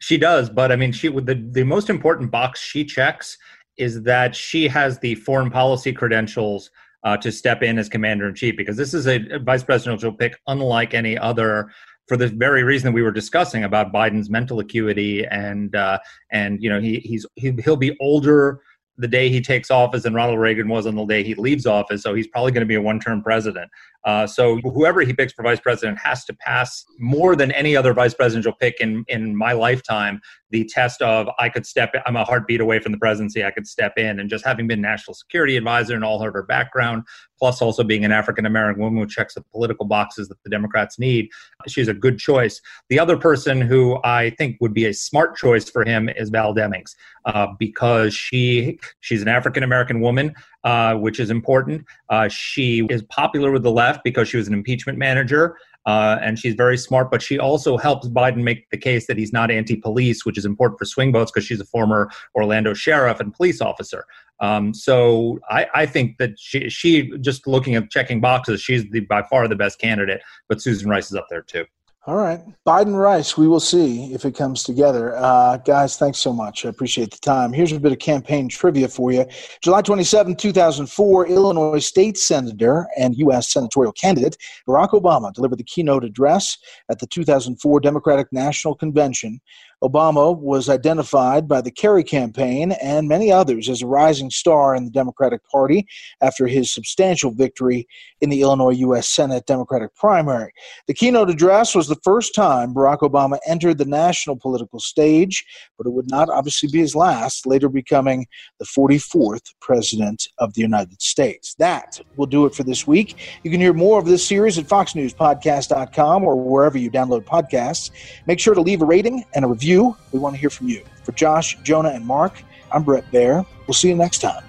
She 0.00 0.18
does, 0.18 0.50
but 0.50 0.72
I 0.72 0.76
mean, 0.76 0.92
she 0.92 1.08
would, 1.08 1.26
the, 1.26 1.34
the 1.52 1.64
most 1.64 1.88
important 1.88 2.30
box 2.30 2.60
she 2.60 2.84
checks 2.84 3.38
is 3.78 4.02
that 4.02 4.34
she 4.34 4.66
has 4.68 4.98
the 4.98 5.14
foreign 5.14 5.50
policy 5.50 5.92
credentials 5.92 6.70
uh, 7.04 7.16
to 7.18 7.30
step 7.30 7.62
in 7.62 7.78
as 7.78 7.88
commander 7.88 8.28
in 8.28 8.34
chief 8.34 8.56
because 8.56 8.76
this 8.76 8.92
is 8.92 9.06
a 9.06 9.38
vice 9.38 9.62
presidential 9.62 10.12
pick 10.12 10.38
unlike 10.48 10.92
any 10.92 11.16
other 11.16 11.70
for 12.06 12.16
the 12.16 12.28
very 12.28 12.62
reason 12.62 12.86
that 12.86 12.92
we 12.92 13.02
were 13.02 13.12
discussing 13.12 13.64
about 13.64 13.92
Biden's 13.92 14.30
mental 14.30 14.60
acuity 14.60 15.26
and 15.26 15.74
uh, 15.74 15.98
and 16.30 16.62
you 16.62 16.70
know 16.70 16.80
he 16.80 17.00
he's 17.00 17.26
he, 17.36 17.52
he'll 17.64 17.76
be 17.76 17.96
older 18.00 18.60
the 18.98 19.08
day 19.08 19.28
he 19.28 19.40
takes 19.40 19.70
office 19.70 20.04
than 20.04 20.14
Ronald 20.14 20.38
Reagan 20.38 20.68
was 20.68 20.86
on 20.86 20.94
the 20.94 21.04
day 21.04 21.22
he 21.22 21.34
leaves 21.34 21.66
office. 21.66 22.02
So 22.02 22.14
he's 22.14 22.26
probably 22.26 22.52
going 22.52 22.62
to 22.62 22.66
be 22.66 22.76
a 22.76 22.80
one-term 22.80 23.22
president. 23.22 23.70
Uh, 24.06 24.26
so 24.26 24.58
whoever 24.58 25.02
he 25.02 25.12
picks 25.12 25.32
for 25.32 25.42
vice 25.42 25.60
president 25.60 25.98
has 25.98 26.24
to 26.24 26.32
pass 26.32 26.84
more 26.98 27.34
than 27.36 27.50
any 27.52 27.76
other 27.76 27.92
vice 27.92 28.14
presidential 28.14 28.52
pick 28.52 28.80
in 28.80 29.04
in 29.08 29.36
my 29.36 29.52
lifetime 29.52 30.20
the 30.50 30.64
test 30.64 31.02
of 31.02 31.28
I 31.38 31.48
could 31.48 31.66
step 31.66 31.94
in, 31.94 32.00
I'm 32.06 32.16
a 32.16 32.24
heartbeat 32.24 32.60
away 32.60 32.78
from 32.78 32.92
the 32.92 32.98
presidency. 32.98 33.44
I 33.44 33.50
could 33.50 33.66
step 33.66 33.94
in. 33.96 34.20
And 34.20 34.30
just 34.30 34.44
having 34.44 34.66
been 34.66 34.80
national 34.80 35.14
security 35.14 35.56
advisor 35.56 35.94
and 35.94 36.04
all 36.04 36.22
of 36.22 36.32
her 36.32 36.42
background, 36.42 37.02
plus 37.38 37.60
also 37.60 37.82
being 37.82 38.04
an 38.04 38.12
African 38.12 38.46
American 38.46 38.82
woman 38.82 39.00
who 39.00 39.08
checks 39.08 39.34
the 39.34 39.40
political 39.40 39.86
boxes 39.86 40.28
that 40.28 40.42
the 40.44 40.50
Democrats 40.50 40.98
need, 40.98 41.28
she's 41.66 41.88
a 41.88 41.94
good 41.94 42.18
choice. 42.18 42.60
The 42.88 42.98
other 42.98 43.16
person 43.16 43.60
who 43.60 43.98
I 44.04 44.30
think 44.30 44.56
would 44.60 44.72
be 44.72 44.86
a 44.86 44.94
smart 44.94 45.36
choice 45.36 45.68
for 45.68 45.84
him 45.84 46.08
is 46.08 46.30
Val 46.30 46.54
Demings, 46.54 46.94
uh, 47.24 47.48
because 47.58 48.14
she 48.14 48.78
she's 49.00 49.22
an 49.22 49.28
African 49.28 49.62
American 49.62 50.00
woman. 50.00 50.34
Uh, 50.66 50.96
which 50.96 51.20
is 51.20 51.30
important. 51.30 51.84
Uh, 52.08 52.26
she 52.26 52.84
is 52.90 53.00
popular 53.04 53.52
with 53.52 53.62
the 53.62 53.70
left 53.70 54.00
because 54.02 54.28
she 54.28 54.36
was 54.36 54.48
an 54.48 54.52
impeachment 54.52 54.98
manager. 54.98 55.56
Uh, 55.86 56.18
and 56.20 56.40
she's 56.40 56.54
very 56.54 56.76
smart, 56.76 57.08
but 57.08 57.22
she 57.22 57.38
also 57.38 57.76
helps 57.76 58.08
Biden 58.08 58.42
make 58.42 58.68
the 58.70 58.76
case 58.76 59.06
that 59.06 59.16
he's 59.16 59.32
not 59.32 59.48
anti 59.48 59.76
police, 59.76 60.26
which 60.26 60.36
is 60.36 60.44
important 60.44 60.76
for 60.76 60.84
swing 60.84 61.12
votes 61.12 61.30
because 61.30 61.46
she's 61.46 61.60
a 61.60 61.64
former 61.66 62.10
Orlando 62.34 62.74
sheriff 62.74 63.20
and 63.20 63.32
police 63.32 63.60
officer. 63.60 64.06
Um, 64.40 64.74
so 64.74 65.38
I, 65.48 65.68
I, 65.72 65.86
think 65.86 66.18
that 66.18 66.32
she, 66.36 66.68
she, 66.68 67.16
just 67.20 67.46
looking 67.46 67.76
at 67.76 67.88
checking 67.88 68.20
boxes, 68.20 68.60
she's 68.60 68.90
the, 68.90 69.00
by 69.00 69.22
far 69.22 69.46
the 69.46 69.54
best 69.54 69.78
candidate, 69.78 70.20
but 70.48 70.60
Susan 70.60 70.90
Rice 70.90 71.12
is 71.12 71.14
up 71.14 71.28
there 71.30 71.42
too. 71.42 71.64
All 72.06 72.14
right. 72.14 72.40
Biden 72.64 72.96
Rice, 72.96 73.36
we 73.36 73.48
will 73.48 73.58
see 73.58 74.14
if 74.14 74.24
it 74.24 74.36
comes 74.36 74.62
together. 74.62 75.16
Uh, 75.16 75.56
guys, 75.56 75.96
thanks 75.96 76.20
so 76.20 76.32
much. 76.32 76.64
I 76.64 76.68
appreciate 76.68 77.10
the 77.10 77.18
time. 77.18 77.52
Here's 77.52 77.72
a 77.72 77.80
bit 77.80 77.90
of 77.90 77.98
campaign 77.98 78.48
trivia 78.48 78.86
for 78.86 79.10
you. 79.10 79.26
July 79.60 79.82
27, 79.82 80.36
2004, 80.36 81.26
Illinois 81.26 81.80
State 81.80 82.16
Senator 82.16 82.86
and 82.96 83.16
U.S. 83.16 83.52
Senatorial 83.52 83.90
candidate 83.90 84.36
Barack 84.68 84.90
Obama 84.90 85.32
delivered 85.32 85.58
the 85.58 85.64
keynote 85.64 86.04
address 86.04 86.56
at 86.88 87.00
the 87.00 87.08
2004 87.08 87.80
Democratic 87.80 88.32
National 88.32 88.76
Convention 88.76 89.40
Obama 89.84 90.36
was 90.36 90.68
identified 90.68 91.46
by 91.46 91.60
the 91.60 91.70
Kerry 91.70 92.02
campaign 92.02 92.72
and 92.72 93.08
many 93.08 93.30
others 93.30 93.68
as 93.68 93.82
a 93.82 93.86
rising 93.86 94.30
star 94.30 94.74
in 94.74 94.84
the 94.84 94.90
Democratic 94.90 95.42
Party 95.50 95.86
after 96.22 96.46
his 96.46 96.72
substantial 96.72 97.30
victory 97.30 97.86
in 98.22 98.30
the 98.30 98.40
Illinois 98.40 98.70
U.S. 98.70 99.08
Senate 99.08 99.44
Democratic 99.46 99.94
primary. 99.94 100.52
The 100.86 100.94
keynote 100.94 101.28
address 101.28 101.74
was 101.74 101.88
the 101.88 102.00
first 102.02 102.34
time 102.34 102.72
Barack 102.72 103.00
Obama 103.00 103.38
entered 103.46 103.76
the 103.76 103.84
national 103.84 104.36
political 104.36 104.80
stage, 104.80 105.44
but 105.76 105.86
it 105.86 105.90
would 105.90 106.10
not 106.10 106.30
obviously 106.30 106.70
be 106.72 106.78
his 106.78 106.94
last, 106.94 107.46
later 107.46 107.68
becoming 107.68 108.26
the 108.58 108.64
44th 108.64 109.52
President 109.60 110.28
of 110.38 110.54
the 110.54 110.62
United 110.62 111.02
States. 111.02 111.54
That 111.58 112.00
will 112.16 112.26
do 112.26 112.46
it 112.46 112.54
for 112.54 112.62
this 112.62 112.86
week. 112.86 113.38
You 113.42 113.50
can 113.50 113.60
hear 113.60 113.74
more 113.74 113.98
of 113.98 114.06
this 114.06 114.26
series 114.26 114.56
at 114.56 114.64
foxnewspodcast.com 114.64 116.24
or 116.24 116.36
wherever 116.36 116.78
you 116.78 116.90
download 116.90 117.24
podcasts. 117.24 117.90
Make 118.26 118.40
sure 118.40 118.54
to 118.54 118.62
leave 118.62 118.80
a 118.80 118.86
rating 118.86 119.24
and 119.34 119.44
a 119.44 119.48
review 119.48 119.65
review. 119.66 119.96
We 120.12 120.18
want 120.18 120.34
to 120.34 120.40
hear 120.40 120.50
from 120.50 120.68
you. 120.68 120.84
For 121.04 121.12
Josh, 121.12 121.56
Jonah, 121.62 121.90
and 121.90 122.04
Marc, 122.04 122.42
I'm 122.72 122.82
Bret 122.82 123.08
Baier. 123.12 123.46
We'll 123.66 123.74
see 123.74 123.88
you 123.88 123.94
next 123.94 124.18
time. 124.18 124.42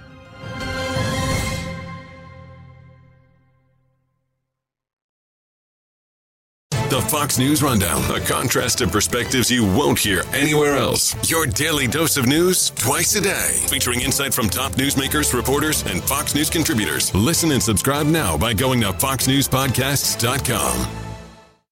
The 6.90 7.02
Fox 7.02 7.38
News 7.38 7.62
Rundown, 7.62 8.02
a 8.16 8.22
contrast 8.22 8.80
of 8.82 8.94
perspectives 8.94 9.52
you 9.52 9.66
won't 9.66 10.00
hear 10.00 10.24
anywhere 10.34 10.78
else. 10.78 11.14
Your 11.30 11.46
daily 11.46 11.86
dose 11.86 12.16
of 12.16 12.26
news 12.26 12.70
twice 12.72 13.14
a 13.16 13.22
day, 13.22 13.60
featuring 13.68 14.00
insight 14.02 14.34
from 14.34 14.50
top 14.50 14.72
newsmakers, 14.74 15.34
reporters, 15.34 15.84
and 15.86 16.02
Fox 16.04 16.34
News 16.34 16.50
contributors. 16.50 17.14
Listen 17.14 17.52
and 17.52 17.62
subscribe 17.62 18.08
now 18.08 18.38
by 18.38 18.54
going 18.54 18.80
to 18.82 18.94
foxnewspodcasts.com. 18.94 21.07